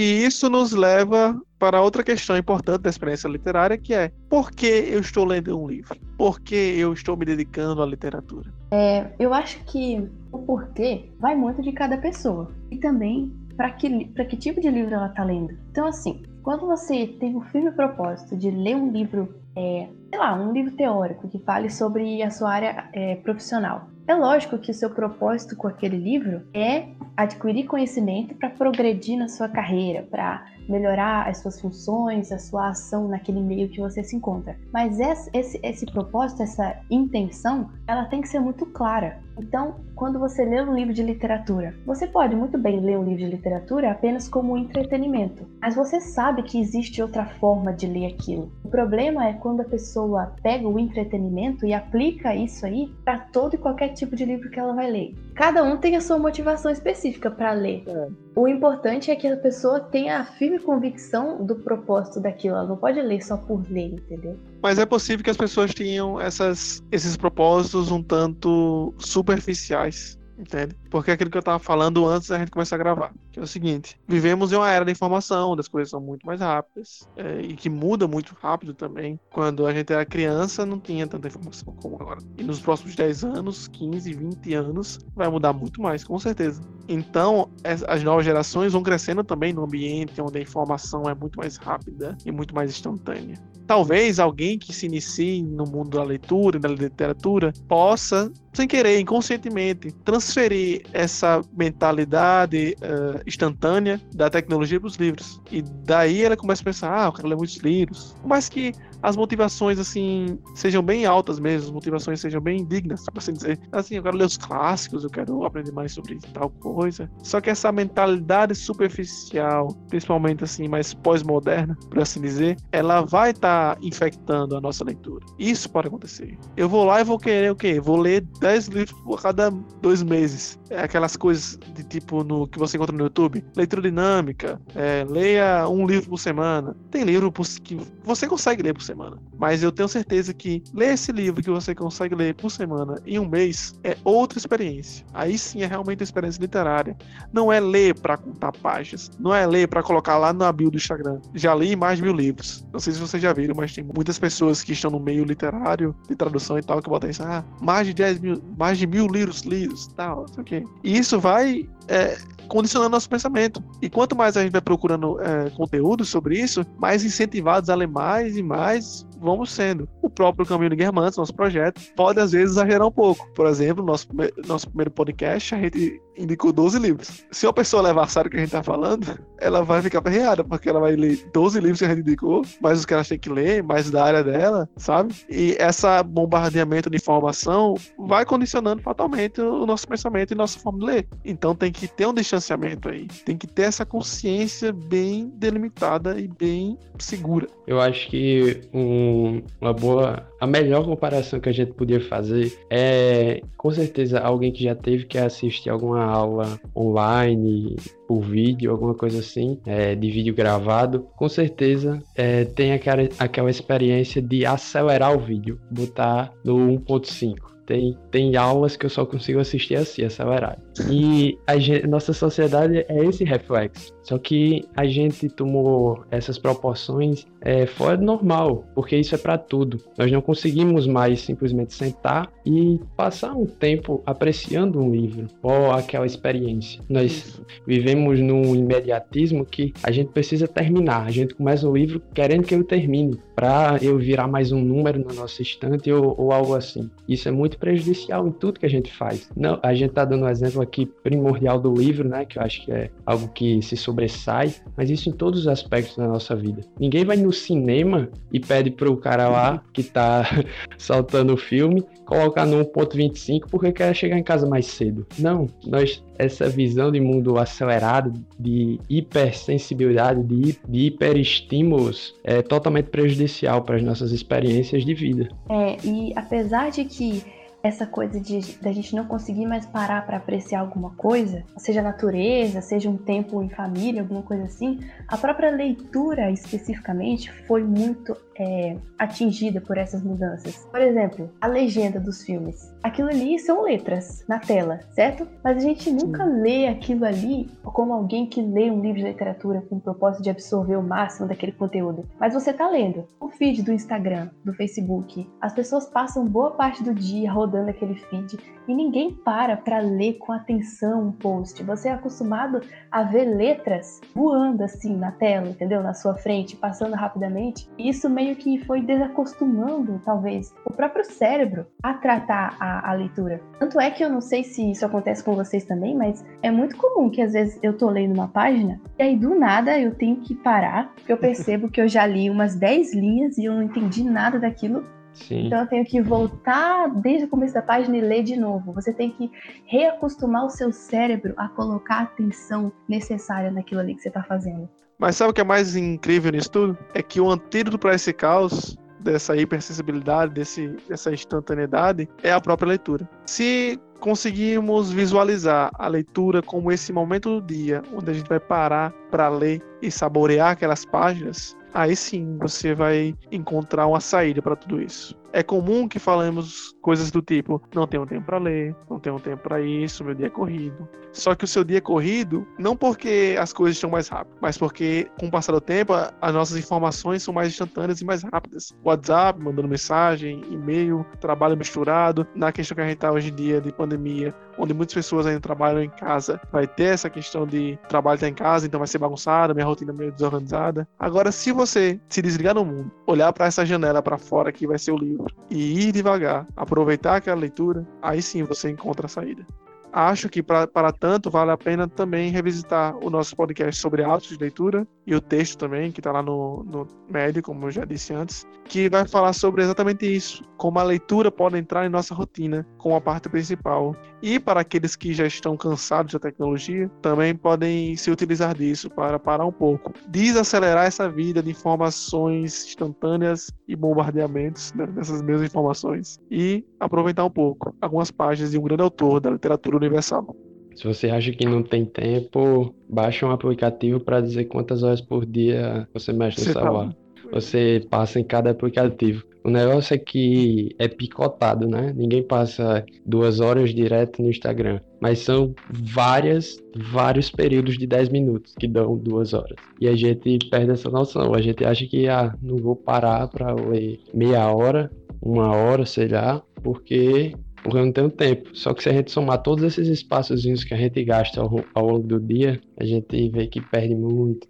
E 0.00 0.24
isso 0.24 0.48
nos 0.48 0.72
leva 0.72 1.38
para 1.58 1.82
outra 1.82 2.02
questão 2.02 2.34
importante 2.34 2.80
da 2.80 2.88
experiência 2.88 3.28
literária, 3.28 3.76
que 3.76 3.92
é 3.92 4.10
por 4.30 4.50
que 4.50 4.64
eu 4.64 4.98
estou 5.00 5.26
lendo 5.26 5.54
um 5.60 5.68
livro? 5.68 6.00
Por 6.16 6.40
que 6.40 6.54
eu 6.54 6.94
estou 6.94 7.18
me 7.18 7.26
dedicando 7.26 7.82
à 7.82 7.86
literatura? 7.86 8.50
É, 8.70 9.12
eu 9.18 9.34
acho 9.34 9.62
que 9.64 10.02
o 10.32 10.38
porquê 10.38 11.10
vai 11.18 11.36
muito 11.36 11.60
de 11.60 11.70
cada 11.72 11.98
pessoa. 11.98 12.50
E 12.70 12.78
também 12.78 13.30
para 13.58 13.72
que, 13.72 14.06
que 14.06 14.38
tipo 14.38 14.58
de 14.58 14.70
livro 14.70 14.94
ela 14.94 15.08
está 15.08 15.22
lendo. 15.22 15.54
Então, 15.70 15.86
assim, 15.86 16.22
quando 16.42 16.66
você 16.66 17.06
tem 17.06 17.36
o 17.36 17.42
firme 17.42 17.70
propósito 17.72 18.38
de 18.38 18.50
ler 18.50 18.76
um 18.76 18.90
livro 18.90 19.34
é, 19.54 19.86
sei 20.10 20.18
lá, 20.18 20.34
um 20.34 20.52
livro 20.52 20.72
teórico 20.72 21.28
que 21.28 21.38
fale 21.38 21.70
sobre 21.70 22.20
a 22.22 22.30
sua 22.30 22.50
área 22.50 22.88
é, 22.92 23.14
profissional. 23.16 23.88
É 24.08 24.14
lógico 24.14 24.58
que 24.58 24.72
o 24.72 24.74
seu 24.74 24.90
propósito 24.90 25.54
com 25.54 25.68
aquele 25.68 25.96
livro 25.96 26.42
é 26.52 26.88
adquirir 27.16 27.66
conhecimento 27.66 28.34
para 28.34 28.50
progredir 28.50 29.16
na 29.16 29.28
sua 29.28 29.48
carreira, 29.48 30.02
para 30.10 30.44
melhorar 30.68 31.28
as 31.28 31.38
suas 31.38 31.60
funções, 31.60 32.32
a 32.32 32.38
sua 32.38 32.70
ação 32.70 33.08
naquele 33.08 33.40
meio 33.40 33.68
que 33.68 33.80
você 33.80 34.02
se 34.02 34.16
encontra. 34.16 34.56
Mas 34.72 34.98
esse, 34.98 35.30
esse, 35.32 35.60
esse 35.62 35.86
propósito, 35.86 36.42
essa 36.42 36.76
intenção, 36.90 37.70
ela 37.86 38.04
tem 38.06 38.20
que 38.20 38.28
ser 38.28 38.40
muito 38.40 38.66
clara. 38.66 39.18
Então, 39.38 39.76
quando 39.94 40.18
você 40.18 40.44
lê 40.44 40.60
um 40.60 40.74
livro 40.74 40.92
de 40.92 41.02
literatura, 41.02 41.74
você 41.86 42.06
pode 42.06 42.36
muito 42.36 42.58
bem 42.58 42.80
ler 42.80 42.98
um 42.98 43.04
livro 43.04 43.24
de 43.24 43.30
literatura 43.30 43.90
apenas 43.90 44.28
como 44.28 44.56
entretenimento, 44.56 45.46
mas 45.60 45.74
você 45.74 46.00
sabe 46.00 46.42
que 46.42 46.60
existe 46.60 47.02
outra 47.02 47.24
forma 47.24 47.72
de 47.72 47.86
ler 47.86 48.06
aquilo. 48.06 48.52
O 48.64 48.68
problema 48.68 49.26
é 49.26 49.32
quando 49.32 49.60
a 49.60 49.64
pessoa 49.64 49.99
pega 50.42 50.68
o 50.68 50.78
entretenimento 50.78 51.66
e 51.66 51.72
aplica 51.72 52.34
isso 52.34 52.64
aí 52.64 52.92
para 53.04 53.18
todo 53.18 53.54
e 53.54 53.58
qualquer 53.58 53.88
tipo 53.90 54.14
de 54.16 54.24
livro 54.24 54.50
que 54.50 54.58
ela 54.58 54.72
vai 54.72 54.90
ler. 54.90 55.14
Cada 55.34 55.62
um 55.62 55.76
tem 55.76 55.96
a 55.96 56.00
sua 56.00 56.18
motivação 56.18 56.70
específica 56.70 57.30
para 57.30 57.52
ler. 57.52 57.84
É. 57.86 58.08
O 58.36 58.46
importante 58.46 59.10
é 59.10 59.16
que 59.16 59.26
a 59.26 59.36
pessoa 59.36 59.80
tenha 59.80 60.18
a 60.18 60.24
firme 60.24 60.58
convicção 60.58 61.44
do 61.44 61.56
propósito 61.56 62.20
daquilo. 62.20 62.56
Ela 62.56 62.68
não 62.68 62.76
pode 62.76 63.00
ler 63.00 63.22
só 63.22 63.36
por 63.36 63.62
ler, 63.70 63.94
entendeu? 63.94 64.38
Mas 64.62 64.78
é 64.78 64.86
possível 64.86 65.24
que 65.24 65.30
as 65.30 65.36
pessoas 65.36 65.74
tenham 65.74 66.20
essas, 66.20 66.82
esses 66.92 67.16
propósitos 67.16 67.90
um 67.90 68.02
tanto 68.02 68.94
superficiais 68.98 70.18
entende? 70.40 70.74
Porque 70.90 71.10
é 71.10 71.14
aquilo 71.14 71.30
que 71.30 71.36
eu 71.36 71.40
estava 71.40 71.58
falando 71.58 72.06
antes 72.06 72.28
da 72.28 72.38
gente 72.38 72.50
começar 72.50 72.76
a 72.76 72.78
gravar, 72.78 73.12
que 73.30 73.38
é 73.38 73.42
o 73.42 73.46
seguinte: 73.46 73.98
vivemos 74.06 74.52
em 74.52 74.56
uma 74.56 74.70
era 74.70 74.84
da 74.84 74.90
informação, 74.90 75.52
onde 75.52 75.60
as 75.60 75.68
coisas 75.68 75.90
são 75.90 76.00
muito 76.00 76.26
mais 76.26 76.40
rápidas 76.40 77.08
é, 77.16 77.40
e 77.40 77.54
que 77.54 77.68
muda 77.68 78.06
muito 78.06 78.36
rápido 78.40 78.74
também. 78.74 79.18
Quando 79.32 79.66
a 79.66 79.72
gente 79.72 79.92
era 79.92 80.04
criança, 80.04 80.66
não 80.66 80.78
tinha 80.78 81.06
tanta 81.06 81.28
informação 81.28 81.74
como 81.74 81.96
agora. 81.96 82.20
E 82.36 82.42
nos 82.42 82.60
próximos 82.60 82.94
10 82.94 83.24
anos, 83.24 83.68
15, 83.68 84.12
20 84.12 84.54
anos, 84.54 84.98
vai 85.14 85.28
mudar 85.28 85.52
muito 85.52 85.80
mais, 85.80 86.04
com 86.04 86.18
certeza. 86.18 86.60
Então, 86.88 87.50
as 87.64 88.02
novas 88.02 88.24
gerações 88.24 88.72
vão 88.72 88.82
crescendo 88.82 89.22
também 89.22 89.52
no 89.52 89.64
ambiente 89.64 90.20
onde 90.20 90.38
a 90.38 90.42
informação 90.42 91.08
é 91.08 91.14
muito 91.14 91.38
mais 91.38 91.56
rápida 91.56 92.16
e 92.24 92.32
muito 92.32 92.54
mais 92.54 92.70
instantânea 92.70 93.38
talvez 93.70 94.18
alguém 94.18 94.58
que 94.58 94.72
se 94.72 94.86
inicie 94.86 95.44
no 95.44 95.64
mundo 95.64 95.96
da 95.96 96.02
leitura 96.02 96.56
e 96.56 96.60
da 96.60 96.68
literatura 96.68 97.52
possa, 97.68 98.28
sem 98.52 98.66
querer, 98.66 98.98
inconscientemente, 98.98 99.92
transferir 100.04 100.82
essa 100.92 101.40
mentalidade 101.56 102.76
uh, 102.82 103.19
instantânea 103.26 104.00
da 104.14 104.30
tecnologia 104.30 104.80
para 104.80 104.86
os 104.86 104.96
livros. 104.96 105.40
E 105.50 105.62
daí 105.62 106.22
ela 106.22 106.36
começa 106.36 106.62
a 106.62 106.64
pensar: 106.64 106.92
ah, 106.92 107.06
eu 107.06 107.12
quero 107.12 107.28
ler 107.28 107.36
muitos 107.36 107.56
livros. 107.56 108.16
Mas 108.24 108.48
que 108.48 108.72
as 109.02 109.16
motivações, 109.16 109.78
assim, 109.78 110.38
sejam 110.54 110.82
bem 110.82 111.06
altas 111.06 111.38
mesmo, 111.38 111.68
as 111.68 111.72
motivações 111.72 112.20
sejam 112.20 112.40
bem 112.40 112.64
dignas, 112.64 113.04
por 113.06 113.18
assim 113.18 113.32
dizer. 113.32 113.58
Assim, 113.72 113.96
eu 113.96 114.02
quero 114.02 114.16
ler 114.16 114.24
os 114.24 114.36
clássicos, 114.36 115.04
eu 115.04 115.10
quero 115.10 115.44
aprender 115.44 115.72
mais 115.72 115.92
sobre 115.92 116.18
tal 116.32 116.50
coisa. 116.50 117.10
Só 117.22 117.40
que 117.40 117.50
essa 117.50 117.72
mentalidade 117.72 118.54
superficial, 118.54 119.68
principalmente 119.88 120.44
assim, 120.44 120.68
mais 120.68 120.94
pós-moderna, 120.94 121.76
por 121.88 122.00
assim 122.00 122.20
dizer, 122.20 122.56
ela 122.72 123.02
vai 123.02 123.30
estar 123.30 123.76
tá 123.76 123.80
infectando 123.82 124.56
a 124.56 124.60
nossa 124.60 124.84
leitura. 124.84 125.24
Isso 125.38 125.68
pode 125.70 125.88
acontecer. 125.88 126.38
Eu 126.56 126.68
vou 126.68 126.84
lá 126.84 127.00
e 127.00 127.04
vou 127.04 127.18
querer 127.18 127.50
o 127.50 127.56
quê? 127.56 127.80
Vou 127.80 127.96
ler 127.96 128.22
10 128.40 128.68
livros 128.68 128.92
por 129.02 129.20
cada 129.20 129.50
dois 129.80 130.02
meses. 130.02 130.58
É 130.68 130.82
aquelas 130.82 131.16
coisas 131.16 131.58
de 131.74 131.84
tipo 131.84 132.22
no 132.22 132.46
que 132.46 132.58
você 132.58 132.76
encontra 132.76 132.96
no 132.96 133.04
YouTube. 133.04 133.44
Leitura 133.56 133.82
dinâmica, 133.82 134.60
é, 134.74 135.04
leia 135.08 135.68
um 135.68 135.86
livro 135.86 136.10
por 136.10 136.18
semana. 136.18 136.76
Tem 136.90 137.04
livro 137.04 137.32
que 137.62 137.76
você 138.04 138.26
consegue 138.26 138.62
ler 138.62 138.74
por 138.74 138.82
semana. 138.90 139.16
Mas 139.38 139.62
eu 139.62 139.72
tenho 139.72 139.88
certeza 139.88 140.34
que 140.34 140.62
ler 140.74 140.94
esse 140.94 141.12
livro 141.12 141.42
que 141.42 141.50
você 141.50 141.74
consegue 141.74 142.14
ler 142.14 142.34
por 142.34 142.50
semana 142.50 143.00
em 143.06 143.18
um 143.18 143.28
mês 143.28 143.74
é 143.84 143.96
outra 144.04 144.38
experiência. 144.38 145.06
Aí 145.14 145.38
sim 145.38 145.62
é 145.62 145.66
realmente 145.66 146.00
uma 146.00 146.04
experiência 146.04 146.40
literária. 146.40 146.96
Não 147.32 147.52
é 147.52 147.60
ler 147.60 147.94
para 147.98 148.16
contar 148.16 148.52
páginas. 148.52 149.10
Não 149.18 149.34
é 149.34 149.46
ler 149.46 149.68
para 149.68 149.82
colocar 149.82 150.18
lá 150.18 150.32
na 150.32 150.52
bio 150.52 150.70
do 150.70 150.76
Instagram. 150.76 151.20
Já 151.34 151.54
li 151.54 151.76
mais 151.76 151.98
de 151.98 152.04
mil 152.04 152.14
livros. 152.14 152.64
Não 152.72 152.80
sei 152.80 152.92
se 152.92 152.98
vocês 152.98 153.22
já 153.22 153.32
viram, 153.32 153.54
mas 153.54 153.72
tem 153.72 153.84
muitas 153.84 154.18
pessoas 154.18 154.62
que 154.62 154.72
estão 154.72 154.90
no 154.90 155.00
meio 155.00 155.24
literário, 155.24 155.94
de 156.08 156.16
tradução 156.16 156.58
e 156.58 156.62
tal, 156.62 156.82
que 156.82 156.88
botam 156.88 157.08
isso. 157.08 157.22
Ah, 157.22 157.44
mais 157.60 157.86
de 157.86 157.94
10 157.94 158.20
mil, 158.20 158.42
mais 158.58 158.78
de 158.78 158.86
mil 158.86 159.06
livros 159.06 159.42
lidos, 159.42 159.86
tal, 159.88 160.22
não 160.22 160.28
sei 160.28 160.42
o 160.42 160.44
quê. 160.44 160.64
E 160.82 160.98
isso 160.98 161.20
vai 161.20 161.68
é, 161.88 162.18
condicionando 162.50 162.90
nosso 162.90 163.08
pensamento. 163.08 163.62
E 163.80 163.88
quanto 163.88 164.16
mais 164.16 164.36
a 164.36 164.42
gente 164.42 164.52
vai 164.52 164.60
procurando 164.60 165.20
é, 165.20 165.50
conteúdo 165.50 166.04
sobre 166.04 166.38
isso, 166.38 166.66
mais 166.78 167.04
incentivados 167.04 167.70
a 167.70 167.74
ler 167.74 167.88
mais 167.88 168.36
e 168.36 168.42
mais 168.42 168.79
vamos 169.20 169.50
sendo. 169.52 169.88
O 170.02 170.10
próprio 170.10 170.46
Caminho 170.46 170.70
de 170.70 170.76
Guermantes, 170.76 171.16
nosso 171.16 171.34
projeto, 171.34 171.80
pode 171.96 172.20
às 172.20 172.32
vezes 172.32 172.52
exagerar 172.52 172.86
um 172.86 172.92
pouco. 172.92 173.28
Por 173.34 173.46
exemplo, 173.46 173.84
nosso, 173.84 174.08
nosso 174.46 174.68
primeiro 174.68 174.90
podcast, 174.90 175.54
a 175.54 175.58
gente 175.58 176.00
indicou 176.16 176.52
12 176.52 176.78
livros. 176.78 177.24
Se 177.30 177.46
uma 177.46 177.52
pessoa 177.52 177.82
levar 177.82 178.04
a 178.04 178.08
sério 178.08 178.28
o 178.28 178.30
que 178.30 178.36
a 178.36 178.40
gente 178.40 178.50
tá 178.50 178.62
falando, 178.62 179.18
ela 179.38 179.62
vai 179.62 179.82
ficar 179.82 180.02
perreada, 180.02 180.44
porque 180.44 180.68
ela 180.68 180.80
vai 180.80 180.96
ler 180.96 181.28
12 181.32 181.60
livros 181.60 181.78
que 181.78 181.84
a 181.84 181.88
gente 181.88 182.00
indicou, 182.00 182.42
mais 182.60 182.80
os 182.80 182.86
que 182.86 182.94
ela 182.94 183.04
tem 183.04 183.18
que 183.18 183.30
ler, 183.30 183.62
mais 183.62 183.90
da 183.90 184.04
área 184.04 184.22
dela, 184.22 184.68
sabe? 184.76 185.14
E 185.28 185.56
essa 185.58 186.02
bombardeamento 186.02 186.90
de 186.90 186.96
informação 186.96 187.74
vai 187.98 188.24
condicionando 188.24 188.82
fatalmente 188.82 189.40
o 189.40 189.66
nosso 189.66 189.86
pensamento 189.88 190.32
e 190.32 190.36
nossa 190.36 190.58
forma 190.58 190.78
de 190.78 190.84
ler. 190.84 191.08
Então 191.24 191.54
tem 191.54 191.72
que 191.72 191.86
ter 191.88 192.06
um 192.06 192.14
distanciamento 192.14 192.88
aí. 192.88 193.06
Tem 193.24 193.36
que 193.36 193.46
ter 193.46 193.62
essa 193.62 193.84
consciência 193.84 194.72
bem 194.72 195.30
delimitada 195.36 196.18
e 196.20 196.28
bem 196.28 196.78
segura. 196.98 197.46
Eu 197.66 197.80
acho 197.80 198.08
que 198.08 198.62
um, 198.72 199.42
uma 199.60 199.72
boa. 199.72 200.29
A 200.40 200.46
melhor 200.46 200.84
comparação 200.84 201.38
que 201.38 201.48
a 201.48 201.52
gente 201.52 201.72
podia 201.72 202.00
fazer 202.00 202.58
é, 202.70 203.42
com 203.56 203.70
certeza, 203.70 204.18
alguém 204.18 204.50
que 204.50 204.64
já 204.64 204.74
teve 204.74 205.04
que 205.04 205.18
assistir 205.18 205.68
alguma 205.68 206.02
aula 206.02 206.58
online, 206.74 207.76
por 208.08 208.22
vídeo, 208.22 208.70
alguma 208.70 208.94
coisa 208.94 209.18
assim, 209.20 209.58
é, 209.66 209.94
de 209.94 210.10
vídeo 210.10 210.34
gravado, 210.34 211.06
com 211.14 211.28
certeza 211.28 212.02
é, 212.16 212.44
tem 212.46 212.72
aquela, 212.72 213.02
aquela 213.18 213.50
experiência 213.50 214.22
de 214.22 214.46
acelerar 214.46 215.14
o 215.14 215.20
vídeo, 215.20 215.60
botar 215.70 216.32
no 216.42 216.56
1.5. 216.56 217.50
Tem, 217.66 217.96
tem 218.10 218.36
aulas 218.36 218.76
que 218.76 218.84
eu 218.84 218.90
só 218.90 219.06
consigo 219.06 219.38
assistir 219.38 219.76
assim, 219.76 220.02
acelerado. 220.04 220.60
E 220.90 221.38
a 221.46 221.56
gente, 221.56 221.86
nossa 221.86 222.12
sociedade 222.12 222.84
é 222.88 223.04
esse 223.04 223.22
reflexo. 223.22 223.94
Só 224.02 224.18
que 224.18 224.68
a 224.76 224.86
gente 224.86 225.28
tomou 225.28 226.04
essas 226.10 226.38
proporções 226.38 227.26
é, 227.40 227.66
fora 227.66 227.96
do 227.96 228.04
normal, 228.04 228.64
porque 228.74 228.96
isso 228.96 229.14
é 229.14 229.18
para 229.18 229.38
tudo. 229.38 229.80
Nós 229.96 230.10
não 230.10 230.20
conseguimos 230.20 230.86
mais 230.86 231.20
simplesmente 231.20 231.74
sentar 231.74 232.30
e 232.44 232.80
passar 232.96 233.32
um 233.34 233.46
tempo 233.46 234.02
apreciando 234.04 234.80
um 234.80 234.90
livro 234.90 235.26
ou 235.42 235.70
aquela 235.72 236.06
experiência. 236.06 236.80
Nós 236.88 237.40
vivemos 237.66 238.20
num 238.20 238.54
imediatismo 238.54 239.44
que 239.44 239.72
a 239.82 239.90
gente 239.90 240.08
precisa 240.08 240.46
terminar. 240.46 241.06
A 241.06 241.10
gente 241.10 241.34
começa 241.34 241.68
o 241.68 241.76
livro 241.76 242.02
querendo 242.14 242.44
que 242.44 242.54
ele 242.54 242.64
termine, 242.64 243.18
para 243.40 243.78
eu 243.80 243.98
virar 243.98 244.28
mais 244.28 244.52
um 244.52 244.60
número 244.60 245.02
na 245.02 245.14
nossa 245.14 245.40
estante 245.40 245.90
ou, 245.90 246.14
ou, 246.18 246.30
algo 246.30 246.54
assim. 246.54 246.90
Isso 247.08 247.26
é 247.26 247.32
muito 247.32 247.58
prejudicial 247.58 248.28
em 248.28 248.32
tudo 248.32 248.60
que 248.60 248.66
a 248.66 248.70
gente 248.70 248.92
faz. 248.92 249.30
Não, 249.34 249.58
a 249.62 249.72
gente 249.72 249.90
está 249.90 250.04
dando 250.04 250.26
um 250.26 250.28
exemplo 250.28 250.60
aqui 250.60 250.84
primordial 250.84 251.58
do 251.58 251.72
livro, 251.72 252.06
né, 252.06 252.26
que 252.26 252.38
eu 252.38 252.42
acho 252.42 252.62
que 252.64 252.70
é 252.70 252.90
algo 253.06 253.28
que 253.28 253.62
se 253.62 253.78
sobressai, 254.00 254.54
mas 254.76 254.88
isso 254.88 255.08
em 255.08 255.12
todos 255.12 255.40
os 255.40 255.48
aspectos 255.48 255.96
da 255.96 256.06
nossa 256.06 256.34
vida. 256.34 256.62
Ninguém 256.78 257.04
vai 257.04 257.16
no 257.16 257.32
cinema 257.32 258.08
e 258.32 258.40
pede 258.40 258.70
pro 258.70 258.96
cara 258.96 259.28
lá 259.28 259.62
que 259.72 259.82
está 259.82 260.24
saltando 260.78 261.34
o 261.34 261.36
filme 261.36 261.84
colocar 262.06 262.44
no 262.46 262.64
1.25 262.64 263.42
porque 263.50 263.72
quer 263.72 263.94
chegar 263.94 264.18
em 264.18 264.22
casa 264.22 264.48
mais 264.48 264.66
cedo. 264.66 265.06
Não, 265.18 265.46
nós 265.66 266.02
essa 266.18 266.48
visão 266.50 266.92
de 266.92 267.00
mundo 267.00 267.38
acelerado, 267.38 268.12
de 268.38 268.78
hipersensibilidade, 268.90 270.22
de, 270.22 270.58
de 270.68 270.86
hiperestímulos 270.86 272.14
é 272.22 272.42
totalmente 272.42 272.86
prejudicial 272.86 273.62
para 273.62 273.76
as 273.76 273.82
nossas 273.82 274.12
experiências 274.12 274.84
de 274.84 274.92
vida. 274.92 275.28
É, 275.48 275.76
e 275.82 276.12
apesar 276.14 276.70
de 276.70 276.84
que 276.84 277.22
essa 277.62 277.86
coisa 277.86 278.18
de 278.20 278.40
da 278.60 278.72
gente 278.72 278.94
não 278.94 279.06
conseguir 279.06 279.46
mais 279.46 279.66
parar 279.66 280.06
para 280.06 280.16
apreciar 280.16 280.60
alguma 280.60 280.90
coisa, 280.90 281.44
seja 281.56 281.82
natureza, 281.82 282.60
seja 282.60 282.88
um 282.88 282.96
tempo 282.96 283.42
em 283.42 283.48
família, 283.48 284.02
alguma 284.02 284.22
coisa 284.22 284.44
assim, 284.44 284.80
a 285.06 285.16
própria 285.16 285.50
leitura 285.50 286.30
especificamente 286.30 287.30
foi 287.46 287.62
muito 287.62 288.16
é, 288.40 288.76
atingida 288.98 289.60
por 289.60 289.76
essas 289.76 290.02
mudanças. 290.02 290.66
Por 290.70 290.80
exemplo, 290.80 291.30
a 291.40 291.46
legenda 291.46 292.00
dos 292.00 292.22
filmes. 292.22 292.74
Aquilo 292.82 293.08
ali 293.08 293.38
são 293.38 293.62
letras 293.62 294.24
na 294.26 294.38
tela, 294.38 294.80
certo? 294.92 295.28
Mas 295.44 295.58
a 295.58 295.60
gente 295.60 295.90
nunca 295.90 296.24
Sim. 296.24 296.40
lê 296.40 296.66
aquilo 296.66 297.04
ali 297.04 297.50
como 297.62 297.92
alguém 297.92 298.26
que 298.26 298.40
lê 298.40 298.70
um 298.70 298.80
livro 298.80 299.00
de 299.00 299.06
literatura 299.06 299.60
com 299.68 299.76
o 299.76 299.80
propósito 299.80 300.22
de 300.22 300.30
absorver 300.30 300.76
o 300.76 300.82
máximo 300.82 301.28
daquele 301.28 301.52
conteúdo. 301.52 302.08
Mas 302.18 302.32
você 302.32 302.52
tá 302.52 302.66
lendo 302.68 303.06
o 303.20 303.28
feed 303.28 303.62
do 303.62 303.72
Instagram, 303.72 304.30
do 304.42 304.54
Facebook. 304.54 305.28
As 305.40 305.52
pessoas 305.52 305.86
passam 305.86 306.26
boa 306.26 306.52
parte 306.52 306.82
do 306.82 306.94
dia 306.94 307.30
rodando 307.30 307.68
aquele 307.68 307.94
feed 307.94 308.38
e 308.66 308.74
ninguém 308.74 309.12
para 309.12 309.56
para 309.56 309.80
ler 309.80 310.14
com 310.14 310.32
atenção 310.32 311.08
um 311.08 311.12
post. 311.12 311.62
Você 311.64 311.88
é 311.88 311.92
acostumado 311.92 312.60
a 312.90 313.02
ver 313.02 313.24
letras 313.24 314.00
voando 314.14 314.62
assim 314.62 314.96
na 314.96 315.12
tela, 315.12 315.48
entendeu? 315.48 315.82
Na 315.82 315.92
sua 315.92 316.14
frente, 316.14 316.56
passando 316.56 316.94
rapidamente. 316.94 317.68
E 317.76 317.88
isso 317.88 318.08
meio 318.08 318.29
meio 318.30 318.36
que 318.36 318.58
foi 318.64 318.80
desacostumando, 318.80 320.00
talvez, 320.04 320.54
o 320.64 320.72
próprio 320.72 321.04
cérebro 321.04 321.66
a 321.82 321.94
tratar 321.94 322.56
a, 322.60 322.90
a, 322.90 322.94
leitura. 322.94 323.40
Tanto 323.58 323.80
é 323.80 323.90
que 323.90 324.04
eu 324.04 324.10
não 324.10 324.20
sei 324.20 324.44
se 324.44 324.70
isso 324.70 324.84
acontece 324.86 325.22
com 325.24 325.34
vocês 325.34 325.64
também, 325.64 325.96
mas 325.96 326.24
é 326.42 326.50
muito 326.50 326.76
comum 326.76 327.10
que 327.10 327.20
às 327.20 327.32
vezes 327.32 327.58
eu 327.62 327.76
tô 327.76 327.90
lendo 327.90 328.14
uma 328.14 328.28
página 328.28 328.80
e 328.98 329.02
aí 329.02 329.16
do 329.16 329.34
nada 329.34 329.78
eu 329.78 329.94
tenho 329.94 330.16
que 330.16 330.34
parar, 330.34 330.92
porque 330.94 331.12
eu 331.12 331.18
percebo 331.18 331.68
que 331.68 331.80
eu 331.80 331.88
já 331.88 332.06
li 332.06 332.30
umas 332.30 332.54
10 332.54 332.94
linhas 332.94 333.38
e 333.38 333.44
eu 333.44 333.54
não 333.54 333.62
entendi 333.62 334.04
nada 334.04 334.38
daquilo 334.38 334.84
Sim. 335.12 335.46
Então 335.46 335.60
eu 335.60 335.66
tenho 335.66 335.84
que 335.84 336.00
voltar 336.00 336.88
desde 337.00 337.24
o 337.24 337.28
começo 337.28 337.52
da 337.52 337.60
página 337.60 337.96
e 337.96 338.00
ler 338.00 338.22
de 338.22 338.36
novo. 338.36 338.72
Você 338.72 338.92
tem 338.92 339.10
que 339.10 339.28
reacostumar 339.66 340.46
o 340.46 340.50
seu 340.50 340.72
cérebro 340.72 341.34
a 341.36 341.48
colocar 341.48 341.96
a 341.96 342.02
atenção 342.02 342.72
necessária 342.88 343.50
naquilo 343.50 343.80
ali 343.80 343.96
que 343.96 344.02
você 344.02 344.08
está 344.08 344.22
fazendo. 344.22 344.68
Mas 345.00 345.16
sabe 345.16 345.30
o 345.30 345.34
que 345.34 345.40
é 345.40 345.44
mais 345.44 345.74
incrível 345.74 346.30
nisso 346.30 346.50
tudo? 346.50 346.78
É 346.92 347.02
que 347.02 347.20
o 347.20 347.30
antídoto 347.30 347.78
para 347.78 347.94
esse 347.94 348.12
caos, 348.12 348.76
dessa 349.00 349.34
hipersensibilidade, 349.34 350.34
desse, 350.34 350.68
dessa 350.86 351.10
instantaneidade, 351.10 352.06
é 352.22 352.30
a 352.30 352.40
própria 352.40 352.68
leitura. 352.68 353.08
Se 353.24 353.80
conseguimos 353.98 354.92
visualizar 354.92 355.70
a 355.74 355.88
leitura 355.88 356.42
como 356.42 356.70
esse 356.70 356.92
momento 356.92 357.40
do 357.40 357.46
dia, 357.46 357.82
onde 357.94 358.10
a 358.10 358.14
gente 358.14 358.28
vai 358.28 358.40
parar 358.40 358.92
para 359.10 359.28
ler 359.30 359.62
e 359.80 359.90
saborear 359.90 360.50
aquelas 360.50 360.84
páginas, 360.84 361.56
aí 361.72 361.96
sim 361.96 362.36
você 362.38 362.74
vai 362.74 363.14
encontrar 363.32 363.86
uma 363.86 364.00
saída 364.00 364.42
para 364.42 364.56
tudo 364.56 364.82
isso. 364.82 365.18
É 365.32 365.42
comum 365.42 365.88
que 365.88 365.98
falemos 365.98 366.74
coisas 366.80 367.10
do 367.10 367.22
tipo: 367.22 367.62
não 367.74 367.86
tenho 367.86 368.06
tempo 368.06 368.26
para 368.26 368.38
ler, 368.38 368.74
não 368.88 368.98
tenho 368.98 369.18
tempo 369.20 369.42
para 369.42 369.60
isso, 369.60 370.04
meu 370.04 370.14
dia 370.14 370.26
é 370.26 370.30
corrido. 370.30 370.88
Só 371.12 371.34
que 371.34 371.44
o 371.44 371.48
seu 371.48 371.64
dia 371.64 371.78
é 371.78 371.80
corrido 371.80 372.46
não 372.58 372.76
porque 372.76 373.36
as 373.38 373.52
coisas 373.52 373.76
estão 373.76 373.90
mais 373.90 374.08
rápidas, 374.08 374.38
mas 374.40 374.56
porque 374.56 375.10
com 375.18 375.26
o 375.26 375.30
passar 375.30 375.52
do 375.52 375.60
tempo 375.60 375.92
as 375.92 376.32
nossas 376.32 376.56
informações 376.56 377.22
são 377.22 377.34
mais 377.34 377.48
instantâneas 377.48 378.00
e 378.00 378.04
mais 378.04 378.22
rápidas. 378.22 378.72
WhatsApp, 378.84 379.40
mandando 379.40 379.68
mensagem, 379.68 380.42
e-mail, 380.48 381.04
trabalho 381.20 381.56
misturado. 381.56 382.26
Na 382.34 382.52
questão 382.52 382.76
que 382.76 382.80
a 382.80 382.84
gente 382.84 382.94
está 382.94 383.10
hoje 383.10 383.30
em 383.30 383.34
dia 383.34 383.60
de 383.60 383.72
pandemia, 383.72 384.34
onde 384.56 384.72
muitas 384.72 384.94
pessoas 384.94 385.26
ainda 385.26 385.40
trabalham 385.40 385.82
em 385.82 385.90
casa, 385.90 386.40
vai 386.52 386.66
ter 386.66 386.94
essa 386.94 387.10
questão 387.10 387.46
de 387.46 387.78
trabalho 387.88 388.20
tá 388.20 388.28
em 388.28 388.34
casa, 388.34 388.66
então 388.66 388.78
vai 388.78 388.86
ser 388.86 388.98
bagunçada, 388.98 389.54
minha 389.54 389.66
rotina 389.66 389.92
meio 389.92 390.12
desorganizada. 390.12 390.86
Agora, 390.98 391.32
se 391.32 391.50
você 391.50 391.98
se 392.08 392.22
desligar 392.22 392.54
no 392.54 392.64
mundo, 392.64 392.90
olhar 393.06 393.32
para 393.32 393.46
essa 393.46 393.66
janela 393.66 394.02
para 394.02 394.18
fora 394.18 394.52
que 394.52 394.66
vai 394.66 394.78
ser 394.78 394.92
o 394.92 394.96
livro 394.96 395.19
e 395.50 395.88
ir 395.88 395.92
devagar, 395.92 396.46
aproveitar 396.56 397.16
aquela 397.16 397.40
leitura, 397.40 397.86
aí 398.00 398.22
sim 398.22 398.42
você 398.44 398.70
encontra 398.70 399.06
a 399.06 399.08
saída. 399.08 399.46
Acho 399.92 400.28
que 400.28 400.42
para 400.42 400.92
tanto 400.92 401.30
vale 401.30 401.50
a 401.50 401.56
pena 401.56 401.88
também 401.88 402.30
revisitar 402.30 402.96
o 402.98 403.10
nosso 403.10 403.34
podcast 403.34 403.80
sobre 403.80 404.04
autos 404.04 404.28
de 404.28 404.36
leitura 404.36 404.86
e 405.06 405.14
o 405.14 405.20
texto 405.20 405.58
também, 405.58 405.90
que 405.90 405.98
está 405.98 406.12
lá 406.12 406.22
no, 406.22 406.62
no 406.62 406.86
Médio, 407.08 407.42
como 407.42 407.66
eu 407.66 407.70
já 407.70 407.84
disse 407.84 408.14
antes, 408.14 408.46
que 408.66 408.88
vai 408.88 409.06
falar 409.06 409.32
sobre 409.32 409.62
exatamente 409.62 410.06
isso, 410.06 410.44
como 410.56 410.78
a 410.78 410.84
leitura 410.84 411.32
pode 411.32 411.58
entrar 411.58 411.84
em 411.84 411.88
nossa 411.88 412.14
rotina 412.14 412.64
com 412.78 412.94
a 412.94 413.00
parte 413.00 413.28
principal. 413.28 413.96
E 414.22 414.38
para 414.38 414.60
aqueles 414.60 414.94
que 414.94 415.12
já 415.12 415.26
estão 415.26 415.56
cansados 415.56 416.12
da 416.12 416.20
tecnologia, 416.20 416.88
também 417.02 417.34
podem 417.34 417.96
se 417.96 418.10
utilizar 418.10 418.54
disso 418.54 418.88
para 418.90 419.18
parar 419.18 419.46
um 419.46 419.52
pouco, 419.52 419.92
desacelerar 420.08 420.86
essa 420.86 421.08
vida 421.08 421.42
de 421.42 421.50
informações 421.50 422.66
instantâneas 422.66 423.50
e 423.66 423.74
bombardeamentos 423.74 424.72
né, 424.74 424.86
dessas 424.86 425.22
mesmas 425.22 425.48
informações 425.48 426.20
e 426.30 426.64
aproveitar 426.78 427.24
um 427.24 427.30
pouco 427.30 427.74
algumas 427.80 428.10
páginas 428.10 428.52
de 428.52 428.58
um 428.58 428.62
grande 428.62 428.82
autor 428.82 429.20
da 429.20 429.30
literatura 429.30 429.79
universal. 429.80 430.36
Se 430.74 430.84
você 430.84 431.10
acha 431.10 431.32
que 431.32 431.44
não 431.44 431.62
tem 431.62 431.84
tempo, 431.84 432.74
baixa 432.88 433.26
um 433.26 433.30
aplicativo 433.30 434.00
para 434.00 434.20
dizer 434.20 434.46
quantas 434.46 434.82
horas 434.82 435.00
por 435.00 435.26
dia 435.26 435.86
você 435.92 436.12
mexe 436.12 436.38
no 436.38 436.44
você 436.46 436.54
tá 436.54 436.60
celular. 436.60 436.88
Tá... 436.88 436.96
Você 437.32 437.86
passa 437.90 438.18
em 438.18 438.24
cada 438.24 438.50
aplicativo. 438.50 439.24
O 439.44 439.50
negócio 439.50 439.94
é 439.94 439.98
que 439.98 440.74
é 440.78 440.86
picotado, 440.86 441.66
né? 441.66 441.94
Ninguém 441.96 442.22
passa 442.22 442.84
duas 443.06 443.40
horas 443.40 443.74
direto 443.74 444.20
no 444.22 444.28
Instagram. 444.28 444.80
Mas 445.00 445.20
são 445.20 445.54
várias, 445.70 446.58
vários 446.76 447.30
períodos 447.30 447.78
de 447.78 447.86
10 447.86 448.10
minutos 448.10 448.54
que 448.58 448.66
dão 448.66 448.96
duas 448.98 449.32
horas. 449.32 449.56
E 449.80 449.88
a 449.88 449.96
gente 449.96 450.48
perde 450.50 450.72
essa 450.72 450.90
noção. 450.90 451.34
A 451.34 451.40
gente 451.40 451.64
acha 451.64 451.86
que, 451.86 452.06
ah, 452.08 452.34
não 452.42 452.56
vou 452.56 452.76
parar 452.76 453.28
para 453.28 453.54
ler 453.54 454.00
meia 454.12 454.50
hora, 454.52 454.90
uma 455.22 455.54
hora, 455.54 455.86
sei 455.86 456.08
lá, 456.08 456.42
porque 456.62 457.34
porque 457.62 457.78
eu 457.78 457.84
não 457.84 457.92
tenho 457.92 458.10
tempo. 458.10 458.50
Só 458.54 458.74
que 458.74 458.82
se 458.82 458.88
a 458.88 458.92
gente 458.92 459.10
somar 459.10 459.42
todos 459.42 459.64
esses 459.64 459.88
espaços 459.88 460.42
que 460.64 460.74
a 460.74 460.76
gente 460.76 461.04
gasta 461.04 461.40
ao, 461.40 461.64
ao 461.74 461.86
longo 461.86 462.06
do 462.06 462.20
dia, 462.20 462.60
a 462.78 462.84
gente 462.84 463.28
vê 463.30 463.46
que 463.46 463.60
perde 463.60 463.94
muito. 463.94 464.48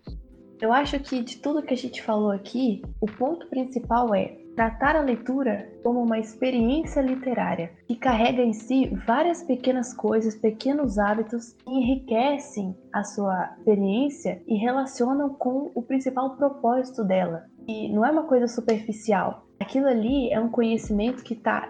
Eu 0.60 0.72
acho 0.72 0.98
que 1.00 1.22
de 1.22 1.38
tudo 1.38 1.62
que 1.62 1.72
a 1.72 1.76
gente 1.76 2.02
falou 2.02 2.30
aqui, 2.30 2.82
o 3.00 3.06
ponto 3.06 3.46
principal 3.48 4.14
é 4.14 4.36
tratar 4.54 4.94
a 4.94 5.00
leitura 5.00 5.72
como 5.82 6.02
uma 6.02 6.18
experiência 6.18 7.00
literária 7.00 7.72
que 7.86 7.96
carrega 7.96 8.42
em 8.42 8.52
si 8.52 8.94
várias 9.06 9.42
pequenas 9.42 9.94
coisas, 9.94 10.36
pequenos 10.36 10.98
hábitos 10.98 11.54
que 11.54 11.70
enriquecem 11.70 12.76
a 12.92 13.02
sua 13.02 13.54
experiência 13.58 14.42
e 14.46 14.56
relacionam 14.56 15.30
com 15.30 15.70
o 15.74 15.82
principal 15.82 16.36
propósito 16.36 17.02
dela. 17.04 17.44
E 17.66 17.88
não 17.90 18.04
é 18.04 18.10
uma 18.10 18.24
coisa 18.24 18.46
superficial, 18.46 19.46
aquilo 19.60 19.86
ali 19.86 20.30
é 20.32 20.40
um 20.40 20.48
conhecimento 20.48 21.22
que 21.22 21.34
está 21.34 21.68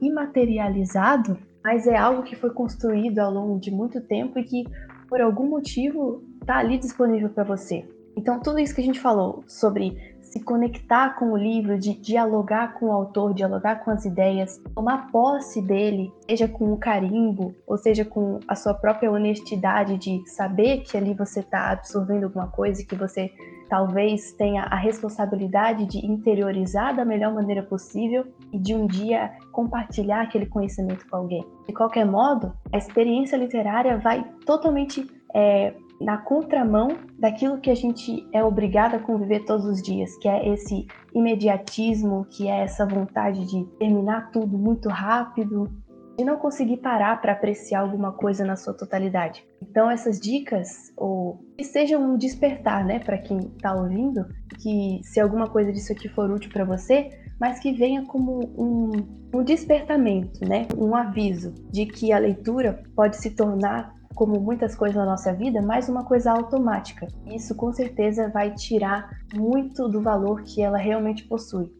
imaterializado, 0.00 1.36
mas 1.62 1.86
é 1.86 1.96
algo 1.96 2.22
que 2.22 2.36
foi 2.36 2.50
construído 2.50 3.18
ao 3.18 3.32
longo 3.32 3.58
de 3.58 3.70
muito 3.70 4.00
tempo 4.00 4.38
e 4.38 4.44
que, 4.44 4.64
por 5.08 5.20
algum 5.20 5.48
motivo, 5.48 6.22
está 6.40 6.58
ali 6.58 6.78
disponível 6.78 7.28
para 7.28 7.44
você. 7.44 7.84
Então, 8.16 8.40
tudo 8.40 8.58
isso 8.58 8.74
que 8.74 8.80
a 8.80 8.84
gente 8.84 9.00
falou 9.00 9.42
sobre 9.46 9.96
se 10.20 10.40
conectar 10.40 11.10
com 11.18 11.32
o 11.32 11.36
livro, 11.36 11.78
de 11.78 11.92
dialogar 11.92 12.74
com 12.74 12.86
o 12.86 12.92
autor, 12.92 13.34
dialogar 13.34 13.84
com 13.84 13.90
as 13.90 14.06
ideias, 14.06 14.58
tomar 14.74 15.10
posse 15.10 15.60
dele, 15.60 16.10
seja 16.26 16.48
com 16.48 16.72
o 16.72 16.78
carimbo, 16.78 17.54
ou 17.66 17.76
seja 17.76 18.02
com 18.02 18.40
a 18.48 18.54
sua 18.54 18.72
própria 18.72 19.10
honestidade 19.10 19.98
de 19.98 20.26
saber 20.30 20.84
que 20.84 20.96
ali 20.96 21.12
você 21.12 21.40
está 21.40 21.70
absorvendo 21.70 22.24
alguma 22.24 22.48
coisa 22.48 22.82
que 22.82 22.96
você 22.96 23.30
talvez 23.72 24.34
tenha 24.34 24.64
a 24.64 24.76
responsabilidade 24.76 25.86
de 25.86 26.04
interiorizar 26.04 26.94
da 26.94 27.06
melhor 27.06 27.32
maneira 27.32 27.62
possível 27.62 28.26
e 28.52 28.58
de 28.58 28.74
um 28.74 28.86
dia 28.86 29.32
compartilhar 29.50 30.20
aquele 30.20 30.44
conhecimento 30.44 31.08
com 31.08 31.16
alguém. 31.16 31.42
De 31.66 31.72
qualquer 31.72 32.04
modo, 32.04 32.52
a 32.70 32.76
experiência 32.76 33.34
literária 33.34 33.96
vai 33.96 34.30
totalmente 34.44 35.10
é, 35.34 35.72
na 35.98 36.18
contramão 36.18 36.98
daquilo 37.18 37.62
que 37.62 37.70
a 37.70 37.74
gente 37.74 38.28
é 38.30 38.44
obrigado 38.44 38.96
a 38.96 38.98
conviver 38.98 39.46
todos 39.46 39.64
os 39.64 39.80
dias, 39.80 40.18
que 40.18 40.28
é 40.28 40.52
esse 40.52 40.86
imediatismo, 41.14 42.26
que 42.26 42.48
é 42.48 42.64
essa 42.64 42.84
vontade 42.84 43.46
de 43.46 43.64
terminar 43.78 44.30
tudo 44.32 44.58
muito 44.58 44.90
rápido, 44.90 45.72
de 46.16 46.24
não 46.24 46.36
conseguir 46.36 46.78
parar 46.78 47.20
para 47.20 47.32
apreciar 47.32 47.80
alguma 47.80 48.12
coisa 48.12 48.44
na 48.44 48.56
sua 48.56 48.74
totalidade. 48.74 49.44
Então 49.62 49.90
essas 49.90 50.20
dicas, 50.20 50.92
ou 50.96 51.40
que 51.56 51.64
sejam 51.64 52.02
um 52.02 52.16
despertar, 52.16 52.84
né, 52.84 52.98
para 52.98 53.18
quem 53.18 53.38
está 53.38 53.74
ouvindo, 53.74 54.26
que 54.60 55.00
se 55.02 55.20
alguma 55.20 55.48
coisa 55.48 55.72
disso 55.72 55.92
aqui 55.92 56.08
for 56.08 56.30
útil 56.30 56.50
para 56.52 56.64
você, 56.64 57.10
mas 57.40 57.58
que 57.58 57.72
venha 57.72 58.04
como 58.06 58.40
um, 58.56 58.90
um 59.34 59.42
despertamento, 59.42 60.46
né, 60.48 60.68
um 60.76 60.94
aviso 60.94 61.54
de 61.70 61.86
que 61.86 62.12
a 62.12 62.18
leitura 62.18 62.82
pode 62.94 63.16
se 63.16 63.30
tornar 63.30 63.92
como 64.14 64.38
muitas 64.38 64.74
coisas 64.74 64.96
na 64.96 65.06
nossa 65.06 65.32
vida, 65.32 65.62
mais 65.62 65.88
uma 65.88 66.04
coisa 66.04 66.32
automática. 66.32 67.06
Isso 67.26 67.54
com 67.54 67.72
certeza 67.72 68.28
vai 68.28 68.54
tirar 68.54 69.10
muito 69.34 69.88
do 69.88 70.02
valor 70.02 70.42
que 70.42 70.62
ela 70.62 70.76
realmente 70.76 71.24
possui. 71.24 71.72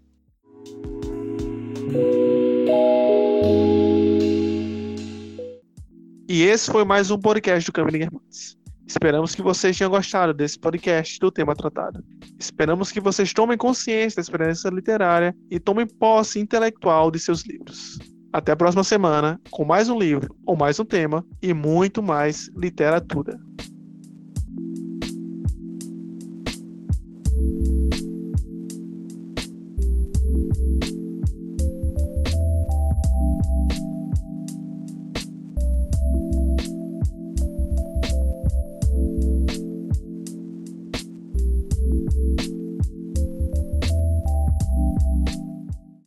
E 6.32 6.44
esse 6.44 6.72
foi 6.72 6.82
mais 6.82 7.10
um 7.10 7.18
podcast 7.18 7.70
do 7.70 7.74
Caminho 7.74 8.04
Irmãs. 8.04 8.56
Esperamos 8.86 9.34
que 9.34 9.42
vocês 9.42 9.76
tenham 9.76 9.90
gostado 9.90 10.32
desse 10.32 10.58
podcast 10.58 11.18
do 11.20 11.30
tema 11.30 11.54
tratado. 11.54 12.02
Esperamos 12.40 12.90
que 12.90 13.02
vocês 13.02 13.34
tomem 13.34 13.58
consciência 13.58 14.16
da 14.16 14.22
experiência 14.22 14.70
literária 14.70 15.36
e 15.50 15.60
tomem 15.60 15.86
posse 15.86 16.40
intelectual 16.40 17.10
de 17.10 17.18
seus 17.18 17.42
livros. 17.42 17.98
Até 18.32 18.52
a 18.52 18.56
próxima 18.56 18.82
semana 18.82 19.38
com 19.50 19.62
mais 19.62 19.90
um 19.90 19.98
livro 19.98 20.34
ou 20.46 20.56
mais 20.56 20.80
um 20.80 20.86
tema 20.86 21.22
e 21.42 21.52
muito 21.52 22.02
mais 22.02 22.48
literatura. 22.56 23.38